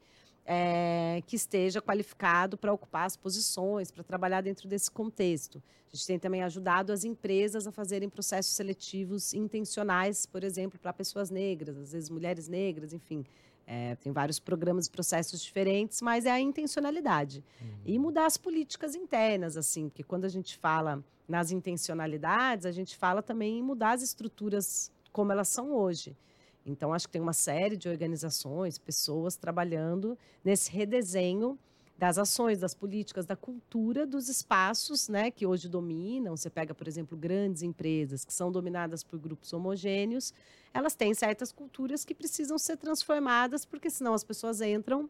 é, 0.45 1.21
que 1.27 1.35
esteja 1.35 1.79
qualificado 1.79 2.57
para 2.57 2.73
ocupar 2.73 3.05
as 3.05 3.15
posições, 3.15 3.91
para 3.91 4.03
trabalhar 4.03 4.41
dentro 4.41 4.67
desse 4.67 4.89
contexto. 4.89 5.61
A 5.91 5.95
gente 5.95 6.07
tem 6.07 6.17
também 6.17 6.41
ajudado 6.41 6.91
as 6.91 7.03
empresas 7.03 7.67
a 7.67 7.71
fazerem 7.71 8.09
processos 8.09 8.53
seletivos 8.53 9.33
intencionais, 9.35 10.25
por 10.25 10.43
exemplo, 10.43 10.79
para 10.79 10.91
pessoas 10.91 11.29
negras, 11.29 11.77
às 11.77 11.91
vezes 11.91 12.09
mulheres 12.09 12.47
negras, 12.47 12.93
enfim 12.93 13.23
é, 13.71 13.95
tem 13.97 14.11
vários 14.11 14.39
programas 14.39 14.87
e 14.87 14.89
processos 14.89 15.39
diferentes, 15.43 16.01
mas 16.01 16.25
é 16.25 16.31
a 16.31 16.39
intencionalidade. 16.39 17.43
Uhum. 17.61 17.67
E 17.85 17.99
mudar 17.99 18.25
as 18.25 18.35
políticas 18.35 18.95
internas, 18.95 19.55
assim, 19.55 19.89
porque 19.89 20.01
quando 20.01 20.25
a 20.25 20.29
gente 20.29 20.57
fala 20.57 21.03
nas 21.27 21.51
intencionalidades, 21.51 22.65
a 22.65 22.71
gente 22.71 22.97
fala 22.97 23.21
também 23.21 23.59
em 23.59 23.61
mudar 23.61 23.91
as 23.91 24.01
estruturas 24.01 24.91
como 25.11 25.31
elas 25.31 25.49
são 25.49 25.71
hoje. 25.71 26.17
Então, 26.65 26.91
acho 26.91 27.05
que 27.05 27.13
tem 27.13 27.21
uma 27.21 27.31
série 27.31 27.77
de 27.77 27.87
organizações, 27.87 28.79
pessoas 28.79 29.37
trabalhando 29.37 30.17
nesse 30.43 30.71
redesenho 30.71 31.57
das 31.99 32.17
ações, 32.17 32.59
das 32.59 32.73
políticas, 32.73 33.25
da 33.25 33.35
cultura 33.35 34.07
dos 34.07 34.29
espaços 34.29 35.09
né, 35.09 35.29
que 35.29 35.45
hoje 35.45 35.67
dominam. 35.67 36.35
Você 36.35 36.49
pega, 36.49 36.73
por 36.73 36.87
exemplo, 36.87 37.17
grandes 37.17 37.61
empresas 37.61 38.23
que 38.23 38.33
são 38.33 38.49
dominadas 38.49 39.03
por 39.03 39.19
grupos 39.19 39.51
homogêneos, 39.51 40.33
elas 40.73 40.95
têm 40.95 41.13
certas 41.13 41.51
culturas 41.51 42.05
que 42.05 42.15
precisam 42.15 42.57
ser 42.57 42.77
transformadas, 42.77 43.65
porque 43.65 43.89
senão 43.89 44.13
as 44.13 44.23
pessoas 44.23 44.61
entram 44.61 45.09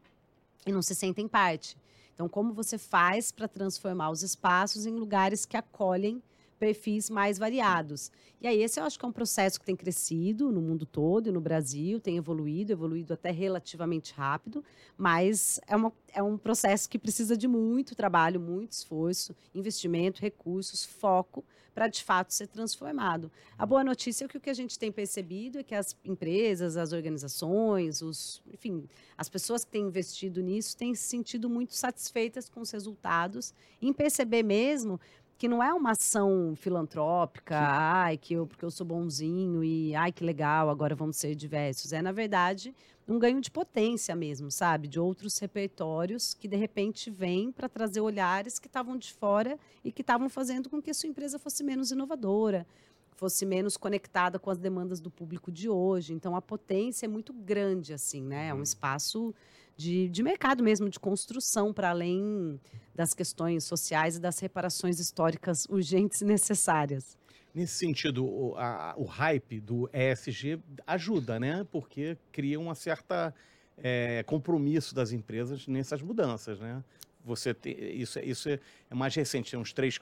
e 0.66 0.72
não 0.72 0.82
se 0.82 0.96
sentem 0.96 1.28
parte. 1.28 1.78
Então, 2.16 2.28
como 2.28 2.54
você 2.54 2.78
faz 2.78 3.32
para 3.32 3.48
transformar 3.48 4.10
os 4.10 4.24
espaços 4.24 4.88
em 4.88 4.96
lugares 4.96 5.46
que 5.46 5.56
acolhem 5.56 6.20
perfis 6.60 7.10
mais 7.10 7.38
variados. 7.38 8.12
E 8.41 8.48
aí, 8.48 8.62
esse 8.62 8.80
eu 8.80 8.84
acho 8.84 9.00
que 9.00 9.06
é 9.06 9.08
um 9.08 9.13
processo 9.13 9.60
que 9.60 9.65
tem 9.65 9.76
crescido 9.76 10.52
no 10.52 10.62
mundo 10.62 10.86
todo 10.86 11.28
e 11.28 11.32
no 11.32 11.41
Brasil, 11.41 12.00
tem 12.00 12.17
evoluído, 12.17 12.72
evoluído 12.72 13.13
até 13.13 13.32
relativamente 13.32 14.13
rápido, 14.13 14.63
mas 14.98 15.60
é, 15.67 15.76
uma, 15.76 15.91
é 16.13 16.22
um 16.22 16.38
processo 16.38 16.89
que 16.89 17.00
precisa 17.00 17.36
de 17.36 17.48
muito 17.48 17.95
trabalho, 17.95 18.39
muito 18.39 18.74
esforço, 18.74 19.36
investimento, 19.56 20.22
recursos, 20.22 20.86
foco 20.86 21.43
para 21.80 21.88
de 21.88 22.04
fato 22.04 22.34
ser 22.34 22.48
transformado. 22.48 23.32
A 23.58 23.65
boa 23.65 23.86
notícia 23.86 24.26
é 24.26 24.28
que 24.28 24.36
o 24.36 24.41
que 24.41 24.50
a 24.50 24.54
gente 24.54 24.78
tem 24.78 24.91
percebido 24.91 25.60
é 25.60 25.63
que 25.63 25.74
as 25.74 25.95
empresas, 26.04 26.76
as 26.76 26.91
organizações, 26.91 28.02
os, 28.02 28.41
enfim, 28.52 28.84
as 29.17 29.30
pessoas 29.30 29.63
que 29.63 29.72
têm 29.72 29.84
investido 29.84 30.41
nisso 30.41 30.76
têm 30.76 30.93
se 30.93 31.04
sentido 31.04 31.50
muito 31.50 31.74
satisfeitas 31.74 32.50
com 32.50 32.60
os 32.60 32.72
resultados, 32.72 33.54
em 33.82 33.93
perceber 33.93 34.43
mesmo 34.43 35.00
que 35.39 35.47
não 35.47 35.63
é 35.63 35.73
uma 35.73 35.91
ação 35.91 36.54
filantrópica, 36.54 37.56
Sim. 37.56 37.65
ai, 37.65 38.17
que 38.17 38.34
eu, 38.34 38.45
porque 38.45 38.65
eu 38.65 38.69
sou 38.69 38.86
bonzinho 38.86 39.63
e 39.63 39.95
ai, 39.95 40.12
que 40.12 40.21
legal, 40.21 40.69
agora 40.69 40.93
vamos 40.93 41.15
ser 41.15 41.34
diversos. 41.34 41.93
É, 41.93 42.02
na 42.02 42.12
verdade, 42.12 42.75
um 43.08 43.17
ganho 43.17 43.39
de 43.39 43.49
potência 43.49 44.13
mesmo, 44.17 44.52
sabe? 44.52 44.86
De 44.86 44.99
outros 44.99 45.39
repertórios 45.39 46.34
que, 46.34 46.45
de 46.45 46.58
repente, 46.58 47.10
vêm 47.10 47.54
para 47.54 47.69
trazer 47.69 48.02
olhares 48.02 48.60
que 48.60 48.67
estavam 48.67 48.97
de 48.97 49.13
fora 49.13 49.58
e 49.82 49.93
que 49.93 50.02
estavam 50.02 50.28
fazendo 50.28 50.69
com 50.69 50.82
que 50.82 50.91
a 50.91 50.93
sua 50.93 51.08
empresa 51.08 51.39
fosse 51.39 51.63
menos 51.63 51.89
inovadora, 51.89 52.67
fosse 53.15 53.45
menos 53.45 53.78
conectada 53.78 54.38
com 54.38 54.49
as 54.49 54.58
demandas 54.58 54.99
do 54.99 55.10
público 55.10 55.49
de 55.49 55.69
hoje. 55.69 56.12
Então, 56.12 56.36
a 56.36 56.41
potência 56.41 57.06
é 57.06 57.10
muito 57.10 57.32
grande, 57.32 57.93
assim, 57.93 58.21
né? 58.21 58.49
É 58.49 58.54
um 58.54 58.58
uhum. 58.58 58.63
espaço 58.63 59.34
de, 59.80 60.10
de 60.10 60.22
mercado 60.22 60.62
mesmo, 60.62 60.89
de 60.89 61.00
construção, 61.00 61.74
para 61.74 61.92
além 61.92 62.60
das 62.94 63.13
questões 63.13 63.63
sociais 63.63 64.18
e 64.18 64.20
das 64.20 64.38
reparações 64.38 65.00
históricas 65.00 65.65
urgentes 65.70 66.20
e 66.20 66.26
necessárias. 66.26 67.18
Nesse 67.56 67.76
sentido, 67.76 68.26
o, 68.26 68.58
a, 68.58 68.94
o 68.98 69.06
hype 69.06 69.62
do 69.62 69.89
ESG 69.94 70.60
ajuda, 70.86 71.39
né? 71.39 71.65
Porque 71.72 72.18
cria 72.30 72.60
uma 72.60 72.76
certa 72.76 73.34
é, 73.78 74.22
compromisso 74.24 74.94
das 74.94 75.13
empresas 75.13 75.65
nessas 75.65 76.02
mudanças, 76.02 76.60
né? 76.60 76.84
Você 77.24 77.56
isso, 77.63 78.20
é, 78.20 78.26
isso 78.26 78.50
é, 78.50 78.60
mais 78.94 79.15
recente, 79.15 79.56
uns 79.56 79.72
três, 79.72 79.98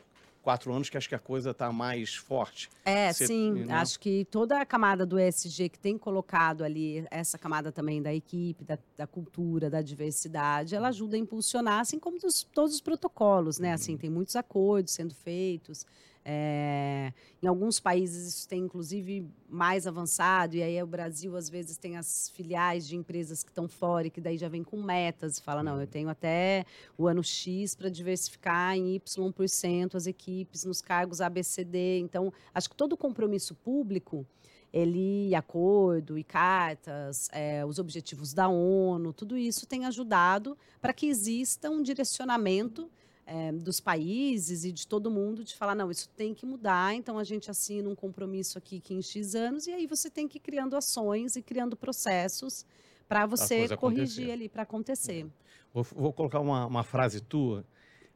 quatro 0.48 0.74
anos 0.74 0.90
que 0.90 0.96
acho 0.96 1.10
que 1.10 1.16
a 1.16 1.20
coisa 1.20 1.52
está 1.52 1.74
mais 1.74 2.16
forte. 2.16 2.70
É, 2.86 3.12
Você, 3.12 3.28
sim. 3.28 3.66
Né? 3.66 3.74
Acho 3.74 4.00
que 4.00 4.24
toda 4.32 4.62
a 4.62 4.66
camada 4.66 5.06
do 5.06 5.20
ESG 5.20 5.68
que 5.68 5.78
tem 5.78 5.98
colocado 5.98 6.64
ali, 6.64 7.06
essa 7.12 7.38
camada 7.38 7.70
também 7.70 8.02
da 8.02 8.14
equipe, 8.14 8.64
da, 8.64 8.80
da 8.96 9.06
cultura, 9.06 9.70
da 9.70 9.82
diversidade, 9.82 10.74
ela 10.74 10.88
ajuda 10.88 11.18
a 11.18 11.20
impulsionar, 11.20 11.82
assim 11.82 12.00
como 12.00 12.18
dos, 12.18 12.44
todos 12.44 12.76
os 12.76 12.80
protocolos, 12.80 13.60
né? 13.60 13.74
Assim, 13.74 13.92
uhum. 13.92 13.98
tem 13.98 14.10
muitos 14.10 14.38
acordos 14.38 14.94
sendo 14.94 15.14
feitos. 15.14 15.86
É, 16.30 17.14
em 17.42 17.48
alguns 17.48 17.80
países 17.80 18.28
isso 18.28 18.50
tem 18.50 18.60
inclusive 18.60 19.26
mais 19.48 19.88
avançado, 19.88 20.58
e 20.58 20.62
aí 20.62 20.84
o 20.84 20.86
Brasil 20.86 21.38
às 21.38 21.50
vezes 21.50 21.78
tem 21.78 21.96
as 21.96 22.30
filiais 22.32 22.86
de 22.86 22.98
empresas 22.98 23.44
que 23.44 23.50
estão 23.50 23.66
fora 23.66 24.08
e 24.08 24.10
que 24.10 24.20
daí 24.20 24.38
já 24.38 24.50
vem 24.50 24.62
com 24.62 24.84
metas 24.84 25.38
e 25.38 25.42
fala, 25.42 25.64
não, 25.64 25.76
eu 25.76 25.80
uhum. 25.80 25.88
tenho 25.88 26.10
até 26.10 26.66
o 26.98 27.08
ano 27.08 27.24
X 27.24 27.76
para 27.76 27.88
diversificar 27.88 28.76
em 28.76 28.94
Y% 28.96 29.96
as 29.96 30.06
equipes 30.06 30.66
nos 30.66 30.82
cargos 30.82 31.22
ABCD. 31.22 32.00
Então, 32.00 32.34
acho 32.54 32.70
que 32.70 32.76
todo 32.76 32.98
compromisso 32.98 33.56
público 33.56 34.28
ele 34.74 35.34
acordo 35.34 36.18
e 36.18 36.26
cartas, 36.26 37.30
é, 37.32 37.66
os 37.66 37.80
objetivos 37.80 38.34
da 38.34 38.50
ONU, 38.50 39.14
tudo 39.14 39.38
isso 39.38 39.66
tem 39.66 39.86
ajudado 39.86 40.58
para 40.82 40.92
que 40.92 41.08
exista 41.08 41.70
um 41.70 41.82
direcionamento 41.82 42.92
é, 43.28 43.52
dos 43.52 43.82
países 43.82 44.64
e 44.64 44.72
de 44.72 44.88
todo 44.88 45.12
mundo 45.12 45.44
de 45.44 45.54
falar, 45.54 45.76
não, 45.76 45.92
isso 45.92 46.08
tem 46.16 46.34
que 46.34 46.46
mudar, 46.46 46.96
então 46.96 47.20
a 47.20 47.26
gente 47.26 47.52
assina 47.52 47.90
um 47.90 47.96
compromisso 47.96 48.58
aqui 48.58 48.80
que 48.80 48.94
em 48.94 49.02
X 49.02 49.36
anos, 49.36 49.68
e 49.68 49.72
aí 49.72 49.86
você 49.86 50.10
tem 50.10 50.28
que 50.30 50.38
ir 50.38 50.42
criando 50.42 50.78
ações 50.78 51.36
e 51.36 51.42
criando 51.42 51.76
processos 51.76 52.66
para 53.06 53.26
você 53.26 53.76
corrigir 53.76 54.24
acontecer. 54.24 54.32
ali, 54.32 54.50
para 54.50 54.64
acontecer. 54.64 55.28
Vou, 55.74 55.84
vou, 55.84 56.14
colocar 56.14 56.40
uma, 56.40 56.66
uma 56.66 56.84
frase 56.84 57.20
tua. 57.20 57.66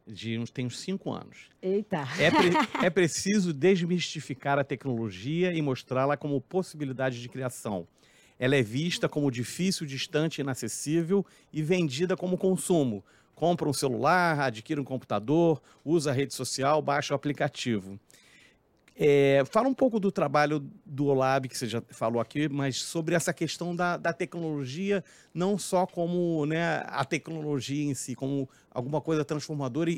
de 0.08 0.40
uns, 0.40 0.50
tem 0.50 0.66
uns 0.66 0.80
cinco 0.80 1.12
anos. 1.12 1.50
Eita! 1.62 2.08
É, 2.18 2.32
pre, 2.32 2.50
é 2.86 2.90
preciso 2.90 3.54
desmistificar 3.54 4.58
a 4.58 4.64
tecnologia 4.64 5.54
e 5.54 5.62
mostrá-la 5.62 6.16
como 6.16 6.40
possibilidade 6.40 7.22
de 7.22 7.28
criação. 7.28 7.86
Ela 8.40 8.56
é 8.56 8.64
vista 8.64 9.08
como 9.08 9.30
difícil, 9.30 9.86
distante, 9.86 10.42
inacessível 10.42 11.26
e 11.54 11.62
vendida 11.62 12.16
como 12.16 12.38
consumo. 12.38 13.04
Compra 13.42 13.68
um 13.68 13.74
celular, 13.74 14.40
adquire 14.40 14.80
um 14.80 14.84
computador, 14.84 15.60
usa 15.84 16.12
a 16.12 16.14
rede 16.14 16.32
social, 16.32 16.80
baixa 16.80 17.12
o 17.12 17.16
aplicativo. 17.16 18.00
É, 18.96 19.42
fala 19.50 19.68
um 19.68 19.74
pouco 19.74 20.00
do 20.00 20.12
trabalho 20.12 20.60
do 20.86 21.08
Olab, 21.08 21.50
que 21.50 21.58
você 21.58 21.66
já 21.66 21.82
falou 21.90 22.22
aqui, 22.22 22.48
mas 22.48 22.78
sobre 22.78 23.16
essa 23.16 23.34
questão 23.34 23.76
da, 23.76 23.98
da 23.98 24.14
tecnologia, 24.14 25.04
não 25.34 25.58
só 25.58 25.88
como 25.88 26.46
né, 26.46 26.84
a 26.86 27.04
tecnologia 27.04 27.84
em 27.84 27.96
si, 27.96 28.14
como 28.14 28.48
alguma 28.70 29.02
coisa 29.02 29.26
transformadora 29.26 29.90
e, 29.90 29.96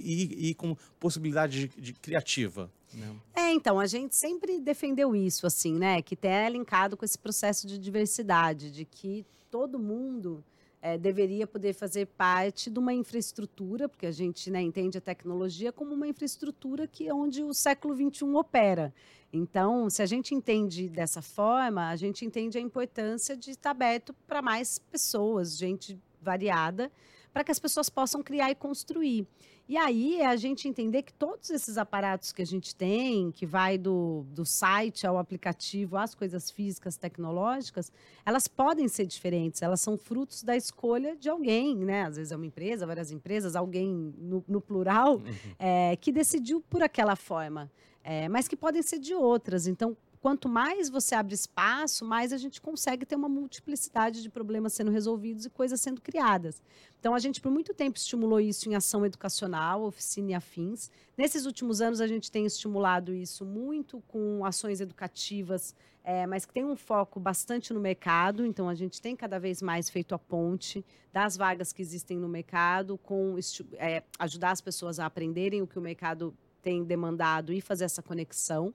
e, 0.51 0.53
com 0.53 0.73
possibilidade 0.97 1.67
de, 1.67 1.82
de 1.82 1.91
criativa. 1.91 2.71
Né? 2.93 3.13
É, 3.36 3.51
então, 3.51 3.77
a 3.77 3.88
gente 3.88 4.15
sempre 4.15 4.58
defendeu 4.62 5.13
isso, 5.13 5.45
assim, 5.45 5.77
né? 5.77 6.01
Que 6.01 6.17
é 6.25 6.49
linkado 6.49 6.95
com 6.95 7.03
esse 7.03 7.19
processo 7.19 7.67
de 7.67 7.77
diversidade, 7.77 8.71
de 8.71 8.86
que 8.86 9.25
todo 9.51 9.77
mundo 9.77 10.41
é, 10.84 10.98
deveria 10.98 11.48
poder 11.48 11.72
fazer 11.72 12.08
parte 12.08 12.69
de 12.69 12.78
uma 12.78 12.93
infraestrutura, 12.93 13.88
porque 13.88 14.06
a 14.06 14.12
gente 14.12 14.52
né, 14.52 14.62
entende 14.62 14.98
a 14.98 15.02
tecnologia 15.02 15.72
como 15.72 15.96
uma 15.96 16.06
infraestrutura 16.06 16.86
que 16.86 17.08
é 17.08 17.13
onde 17.13 17.41
o 17.41 17.54
século 17.54 17.96
XXI 17.96 18.26
opera. 18.36 18.93
Então, 19.32 19.89
se 19.89 20.02
a 20.02 20.06
gente 20.06 20.36
entende 20.36 20.89
dessa 20.89 21.22
forma, 21.22 21.88
a 21.88 21.96
gente 21.96 22.26
entende 22.26 22.58
a 22.58 22.62
importância 22.62 23.38
de 23.38 23.52
estar 23.52 23.72
aberto 23.72 24.13
para 24.28 24.41
mais 24.41 24.78
pessoas, 24.78 25.58
gente 25.58 25.98
variada, 26.22 26.91
para 27.34 27.43
que 27.43 27.52
as 27.52 27.60
pessoas 27.60 27.89
possam 27.89 28.22
criar 28.22 28.52
e 28.52 28.56
construir. 28.56 29.28
E 29.67 29.78
aí 29.78 30.19
é 30.19 30.28
a 30.28 30.36
gente 30.36 30.67
entender 30.67 31.04
que 31.04 31.13
todos 31.13 31.50
esses 31.50 31.78
aparatos 31.78 32.34
que 32.34 32.41
a 32.41 32.46
gente 32.46 32.76
tem, 32.76 33.32
que 33.32 33.46
vai 33.46 33.78
do, 33.78 34.26
do 34.30 34.46
site 34.46 35.08
ao 35.08 35.17
aplicativo, 35.17 35.98
às 35.98 36.13
coisas 36.13 36.52
físicas, 36.52 36.98
tecnológicas, 36.98 37.91
elas 38.26 38.48
podem 38.48 38.89
ser 38.89 39.06
diferentes, 39.06 39.62
elas 39.62 39.80
são 39.80 39.98
frutos 39.98 40.43
da 40.43 40.56
escolha 40.56 41.15
de 41.15 41.30
alguém, 41.30 41.76
né? 41.78 42.04
Às 42.04 42.17
vezes 42.17 42.32
é 42.34 42.36
uma 42.36 42.46
empresa, 42.46 42.86
várias 42.86 43.10
empresas, 43.10 43.56
alguém 43.56 44.13
no, 44.17 44.43
no 44.48 44.60
plural, 44.60 45.15
uhum. 45.15 45.56
é, 45.58 45.96
que 45.96 46.12
decidiu 46.12 46.62
por 46.69 46.84
aquela 46.84 47.15
forma. 47.15 47.72
É, 48.04 48.28
mas 48.28 48.50
que 48.50 48.58
podem 48.58 48.82
ser 48.82 49.00
de 49.00 49.13
outras. 49.13 49.65
Então, 49.65 49.96
quanto 50.23 50.47
mais 50.47 50.89
você 50.89 51.15
abre 51.15 51.36
espaço, 51.36 52.05
mais 52.05 52.31
a 52.31 52.38
gente 52.38 52.62
consegue 52.62 53.05
ter 53.05 53.13
uma 53.13 53.27
multiplicidade 53.27 54.21
de 54.21 54.29
problemas 54.29 54.71
sendo 54.71 54.89
resolvidos 54.89 55.45
e 55.45 55.49
coisas 55.49 55.81
sendo 55.81 55.99
criadas. 55.99 56.63
Então, 56.97 57.13
a 57.13 57.19
gente, 57.19 57.41
por 57.41 57.51
muito 57.51 57.73
tempo, 57.73 57.97
estimulou 57.97 58.39
isso 58.39 58.69
em 58.69 58.73
ação 58.73 59.05
educacional, 59.05 59.83
oficina 59.83 60.31
e 60.31 60.33
afins. 60.33 60.89
Nesses 61.17 61.45
últimos 61.45 61.81
anos, 61.81 61.99
a 61.99 62.07
gente 62.07 62.31
tem 62.31 62.45
estimulado 62.45 63.13
isso 63.13 63.43
muito 63.43 64.01
com 64.07 64.45
ações 64.45 64.79
educativas, 64.79 65.75
é, 66.05 66.25
mas 66.25 66.45
que 66.45 66.53
tem 66.53 66.63
um 66.63 66.77
foco 66.77 67.19
bastante 67.19 67.73
no 67.73 67.81
mercado. 67.81 68.45
Então, 68.45 68.69
a 68.69 68.75
gente 68.75 69.01
tem 69.01 69.17
cada 69.17 69.38
vez 69.38 69.62
mais 69.62 69.89
feito 69.89 70.15
a 70.15 70.19
ponte 70.19 70.86
das 71.12 71.36
vagas 71.36 71.73
que 71.73 71.81
existem 71.81 72.17
no 72.17 72.29
mercado, 72.29 72.97
com 72.97 73.36
é, 73.73 74.01
ajudar 74.19 74.51
as 74.51 74.62
pessoas 74.62 75.01
a 75.01 75.05
aprenderem 75.05 75.62
o 75.62 75.67
que 75.67 75.77
o 75.77 75.81
mercado 75.81 76.33
tem 76.62 76.81
demandado 76.81 77.51
e 77.51 77.59
fazer 77.59 77.83
essa 77.83 78.01
conexão 78.01 78.73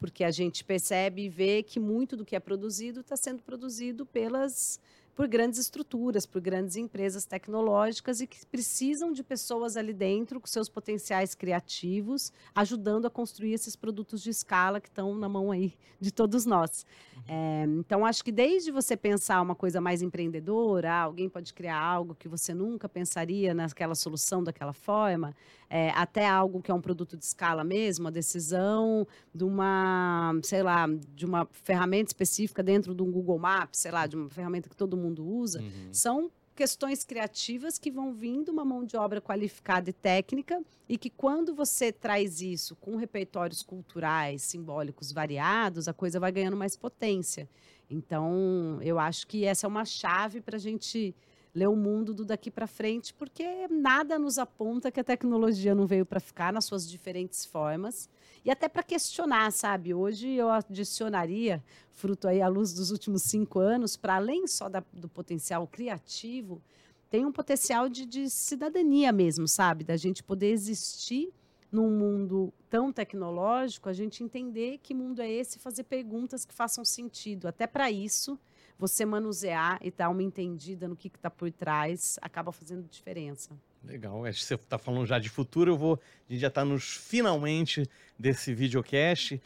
porque 0.00 0.24
a 0.24 0.30
gente 0.30 0.64
percebe 0.64 1.26
e 1.26 1.28
vê 1.28 1.62
que 1.62 1.78
muito 1.78 2.16
do 2.16 2.24
que 2.24 2.34
é 2.34 2.40
produzido 2.40 3.00
está 3.00 3.16
sendo 3.16 3.42
produzido 3.42 4.04
pelas 4.06 4.80
por 5.20 5.28
grandes 5.28 5.60
estruturas, 5.60 6.24
por 6.24 6.40
grandes 6.40 6.76
empresas 6.76 7.26
tecnológicas 7.26 8.22
e 8.22 8.26
que 8.26 8.46
precisam 8.46 9.12
de 9.12 9.22
pessoas 9.22 9.76
ali 9.76 9.92
dentro 9.92 10.40
com 10.40 10.46
seus 10.46 10.66
potenciais 10.66 11.34
criativos, 11.34 12.32
ajudando 12.54 13.04
a 13.04 13.10
construir 13.10 13.52
esses 13.52 13.76
produtos 13.76 14.22
de 14.22 14.30
escala 14.30 14.80
que 14.80 14.88
estão 14.88 15.14
na 15.14 15.28
mão 15.28 15.50
aí 15.50 15.74
de 16.00 16.10
todos 16.10 16.46
nós. 16.46 16.86
Uhum. 17.14 17.22
É, 17.28 17.64
então, 17.80 18.06
acho 18.06 18.24
que 18.24 18.32
desde 18.32 18.70
você 18.70 18.96
pensar 18.96 19.42
uma 19.42 19.54
coisa 19.54 19.78
mais 19.78 20.00
empreendedora, 20.00 20.90
alguém 20.90 21.28
pode 21.28 21.52
criar 21.52 21.78
algo 21.78 22.14
que 22.14 22.26
você 22.26 22.54
nunca 22.54 22.88
pensaria 22.88 23.52
naquela 23.52 23.94
solução 23.94 24.42
daquela 24.42 24.72
forma, 24.72 25.36
é, 25.70 25.90
até 25.90 26.28
algo 26.28 26.60
que 26.60 26.70
é 26.70 26.74
um 26.74 26.80
produto 26.80 27.16
de 27.16 27.24
escala 27.24 27.62
mesmo, 27.62 28.08
a 28.08 28.10
decisão 28.10 29.06
de 29.32 29.44
uma, 29.44 30.32
sei 30.42 30.64
lá, 30.64 30.86
de 31.14 31.24
uma 31.24 31.46
ferramenta 31.52 32.10
específica 32.10 32.60
dentro 32.60 32.92
do 32.92 33.04
Google 33.04 33.38
Maps, 33.38 33.78
sei 33.78 33.92
lá, 33.92 34.08
de 34.08 34.16
uma 34.16 34.28
ferramenta 34.28 34.68
que 34.68 34.76
todo 34.76 34.96
mundo 34.96 35.24
usa, 35.24 35.60
uhum. 35.60 35.88
são 35.92 36.30
questões 36.56 37.04
criativas 37.04 37.78
que 37.78 37.90
vão 37.90 38.12
vindo 38.12 38.50
uma 38.50 38.64
mão 38.64 38.84
de 38.84 38.96
obra 38.96 39.20
qualificada 39.20 39.88
e 39.88 39.92
técnica 39.92 40.60
e 40.88 40.98
que 40.98 41.08
quando 41.08 41.54
você 41.54 41.92
traz 41.92 42.42
isso 42.42 42.74
com 42.76 42.96
repertórios 42.96 43.62
culturais, 43.62 44.42
simbólicos 44.42 45.12
variados, 45.12 45.86
a 45.86 45.94
coisa 45.94 46.18
vai 46.18 46.32
ganhando 46.32 46.56
mais 46.56 46.76
potência. 46.76 47.48
Então, 47.88 48.78
eu 48.82 48.98
acho 48.98 49.26
que 49.26 49.44
essa 49.44 49.66
é 49.66 49.68
uma 49.68 49.84
chave 49.84 50.40
para 50.40 50.56
a 50.56 50.60
gente 50.60 51.14
ler 51.54 51.68
o 51.68 51.76
mundo 51.76 52.14
do 52.14 52.24
daqui 52.24 52.50
para 52.50 52.66
frente, 52.66 53.12
porque 53.14 53.66
nada 53.68 54.18
nos 54.18 54.38
aponta 54.38 54.90
que 54.90 55.00
a 55.00 55.04
tecnologia 55.04 55.74
não 55.74 55.86
veio 55.86 56.06
para 56.06 56.20
ficar 56.20 56.52
nas 56.52 56.64
suas 56.64 56.88
diferentes 56.88 57.44
formas 57.44 58.08
e 58.44 58.50
até 58.50 58.68
para 58.68 58.82
questionar, 58.82 59.50
sabe? 59.52 59.92
Hoje 59.92 60.30
eu 60.30 60.48
adicionaria, 60.48 61.62
fruto 61.92 62.28
aí 62.28 62.40
à 62.40 62.48
luz 62.48 62.72
dos 62.72 62.90
últimos 62.90 63.22
cinco 63.24 63.58
anos, 63.58 63.96
para 63.96 64.16
além 64.16 64.46
só 64.46 64.68
da, 64.68 64.82
do 64.92 65.08
potencial 65.08 65.66
criativo, 65.66 66.62
tem 67.10 67.26
um 67.26 67.32
potencial 67.32 67.88
de, 67.88 68.06
de 68.06 68.30
cidadania 68.30 69.12
mesmo, 69.12 69.48
sabe? 69.48 69.82
Da 69.84 69.96
gente 69.96 70.22
poder 70.22 70.52
existir 70.52 71.32
num 71.70 71.90
mundo 71.90 72.52
tão 72.68 72.92
tecnológico, 72.92 73.88
a 73.88 73.92
gente 73.92 74.22
entender 74.24 74.78
que 74.78 74.94
mundo 74.94 75.20
é 75.20 75.30
esse, 75.30 75.58
fazer 75.58 75.84
perguntas 75.84 76.44
que 76.44 76.54
façam 76.54 76.84
sentido. 76.84 77.46
Até 77.46 77.66
para 77.66 77.90
isso, 77.90 78.38
você 78.80 79.04
manusear 79.04 79.78
e 79.82 79.90
dar 79.90 80.08
uma 80.08 80.22
entendida 80.22 80.88
no 80.88 80.96
que 80.96 81.08
está 81.08 81.30
por 81.30 81.52
trás 81.52 82.18
acaba 82.22 82.50
fazendo 82.50 82.88
diferença. 82.88 83.50
Legal, 83.84 84.24
acho 84.24 84.40
que 84.40 84.44
você 84.46 84.54
está 84.54 84.78
falando 84.78 85.06
já 85.06 85.18
de 85.18 85.28
futuro, 85.28 85.72
eu 85.72 85.76
vou, 85.76 86.00
a 86.28 86.32
gente 86.32 86.40
já 86.40 86.48
está 86.48 86.64
nos 86.64 86.94
finalmente 86.94 87.86
desse 88.18 88.54
videocast, 88.54 89.40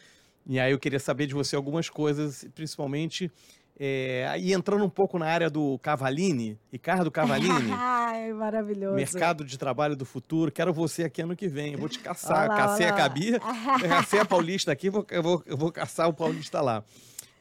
e 0.47 0.57
aí 0.57 0.71
eu 0.71 0.79
queria 0.79 0.99
saber 0.99 1.27
de 1.27 1.33
você 1.33 1.55
algumas 1.55 1.89
coisas, 1.89 2.47
principalmente, 2.55 3.29
é, 3.77 4.33
e 4.39 4.53
entrando 4.53 4.85
um 4.85 4.89
pouco 4.89 5.19
na 5.19 5.25
área 5.25 5.49
do 5.49 5.77
Cavalini, 5.79 6.57
Ricardo 6.71 7.11
Cavalini. 7.11 7.71
Ai, 7.75 8.31
maravilhoso. 8.31 8.95
Mercado 8.95 9.43
de 9.43 9.57
trabalho 9.57 9.97
do 9.97 10.05
futuro, 10.05 10.49
quero 10.49 10.73
você 10.73 11.03
aqui 11.03 11.21
ano 11.21 11.35
que 11.35 11.49
vem, 11.49 11.73
eu 11.73 11.79
vou 11.79 11.89
te 11.89 11.99
caçar, 11.99 12.45
olá, 12.45 12.55
cacei 12.55 12.85
olá. 12.85 12.95
a 12.95 12.97
Cabia, 12.97 13.39
cacei 13.81 14.19
a 14.19 14.23
Paulista 14.25 14.71
aqui, 14.71 14.89
vou, 14.89 15.05
eu, 15.09 15.21
vou, 15.21 15.43
eu 15.45 15.57
vou 15.57 15.71
caçar 15.73 16.07
o 16.07 16.13
Paulista 16.13 16.61
lá. 16.61 16.85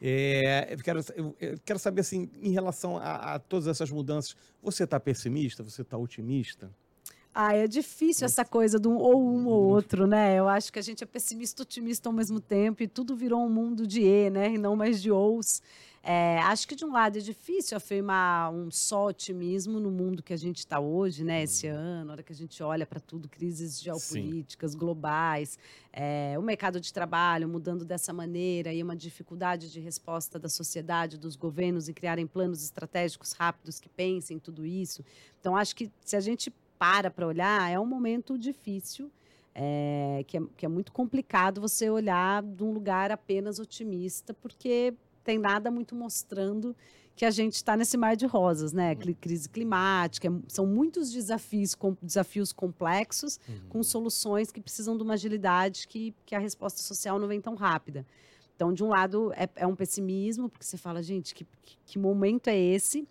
É, 0.00 0.68
eu, 0.74 0.78
quero, 0.78 1.00
eu, 1.40 1.58
quero 1.64 1.78
saber, 1.78 2.00
assim, 2.02 2.28
em 2.42 2.52
relação 2.52 2.96
a, 2.98 3.34
a 3.34 3.38
todas 3.38 3.66
essas 3.66 3.90
mudanças, 3.90 4.36
você 4.62 4.84
está 4.84 4.98
pessimista? 5.00 5.62
Você 5.62 5.82
está 5.82 5.96
otimista? 5.96 6.70
Ah, 7.34 7.52
é 7.52 7.66
difícil 7.66 8.26
essa 8.26 8.44
coisa 8.44 8.78
do 8.78 8.92
ou 8.92 9.20
um 9.20 9.46
ou 9.48 9.64
outro, 9.64 10.06
né? 10.06 10.38
Eu 10.38 10.46
acho 10.46 10.72
que 10.72 10.78
a 10.78 10.82
gente 10.82 11.02
é 11.02 11.06
pessimista 11.06 11.62
e 11.62 11.64
otimista 11.64 12.08
ao 12.08 12.12
mesmo 12.12 12.40
tempo 12.40 12.82
e 12.82 12.86
tudo 12.86 13.16
virou 13.16 13.44
um 13.44 13.48
mundo 13.48 13.88
de 13.88 14.02
E, 14.02 14.30
né? 14.30 14.52
E 14.52 14.58
não 14.58 14.76
mais 14.76 15.02
de 15.02 15.10
ous. 15.10 15.60
É, 16.06 16.38
acho 16.40 16.68
que 16.68 16.74
de 16.74 16.84
um 16.84 16.92
lado 16.92 17.16
é 17.16 17.20
difícil 17.22 17.78
afirmar 17.78 18.52
um 18.52 18.70
só 18.70 19.06
otimismo 19.06 19.80
no 19.80 19.90
mundo 19.90 20.22
que 20.22 20.34
a 20.34 20.36
gente 20.36 20.58
está 20.58 20.78
hoje, 20.78 21.24
né? 21.24 21.42
Esse 21.42 21.66
uhum. 21.66 21.78
ano, 21.78 22.04
na 22.04 22.12
hora 22.12 22.22
que 22.22 22.30
a 22.30 22.36
gente 22.36 22.62
olha 22.62 22.84
para 22.84 23.00
tudo, 23.00 23.26
crises 23.26 23.80
geopolíticas 23.80 24.72
Sim. 24.72 24.78
globais, 24.78 25.58
é, 25.90 26.34
o 26.38 26.42
mercado 26.42 26.78
de 26.78 26.92
trabalho 26.92 27.48
mudando 27.48 27.86
dessa 27.86 28.12
maneira 28.12 28.70
e 28.70 28.82
uma 28.82 28.94
dificuldade 28.94 29.72
de 29.72 29.80
resposta 29.80 30.38
da 30.38 30.48
sociedade, 30.50 31.16
dos 31.16 31.36
governos 31.36 31.88
em 31.88 31.94
criarem 31.94 32.26
planos 32.26 32.62
estratégicos 32.62 33.32
rápidos 33.32 33.80
que 33.80 33.88
pensem 33.88 34.38
tudo 34.38 34.66
isso. 34.66 35.02
Então, 35.40 35.56
acho 35.56 35.74
que 35.74 35.90
se 36.04 36.16
a 36.16 36.20
gente 36.20 36.52
para 36.78 37.10
para 37.10 37.26
olhar, 37.26 37.70
é 37.72 37.80
um 37.80 37.86
momento 37.86 38.36
difícil. 38.36 39.10
É, 39.56 40.24
que, 40.26 40.36
é, 40.36 40.42
que 40.56 40.66
é 40.66 40.68
muito 40.68 40.90
complicado 40.90 41.60
você 41.60 41.88
olhar 41.88 42.42
de 42.42 42.64
um 42.64 42.72
lugar 42.72 43.12
apenas 43.12 43.60
otimista, 43.60 44.34
porque 44.34 44.92
tem 45.24 45.38
nada 45.38 45.70
muito 45.70 45.94
mostrando 45.94 46.76
que 47.16 47.24
a 47.24 47.30
gente 47.30 47.54
está 47.54 47.76
nesse 47.76 47.96
mar 47.96 48.16
de 48.16 48.26
rosas, 48.26 48.72
né? 48.72 48.94
Crise 48.94 49.48
climática, 49.48 50.32
são 50.48 50.66
muitos 50.66 51.12
desafios, 51.12 51.74
com, 51.74 51.96
desafios 52.02 52.52
complexos, 52.52 53.38
uhum. 53.48 53.68
com 53.68 53.82
soluções 53.82 54.50
que 54.50 54.60
precisam 54.60 54.96
de 54.96 55.02
uma 55.02 55.14
agilidade 55.14 55.86
que, 55.86 56.14
que 56.26 56.34
a 56.34 56.38
resposta 56.38 56.82
social 56.82 57.18
não 57.18 57.28
vem 57.28 57.40
tão 57.40 57.54
rápida. 57.54 58.04
Então, 58.56 58.72
de 58.72 58.82
um 58.82 58.88
lado, 58.88 59.32
é, 59.34 59.48
é 59.56 59.66
um 59.66 59.74
pessimismo, 59.74 60.48
porque 60.48 60.64
você 60.64 60.76
fala, 60.76 61.02
gente, 61.02 61.34
que, 61.34 61.46
que 61.84 61.98
momento 61.98 62.48
é 62.48 62.56
esse? 62.56 63.06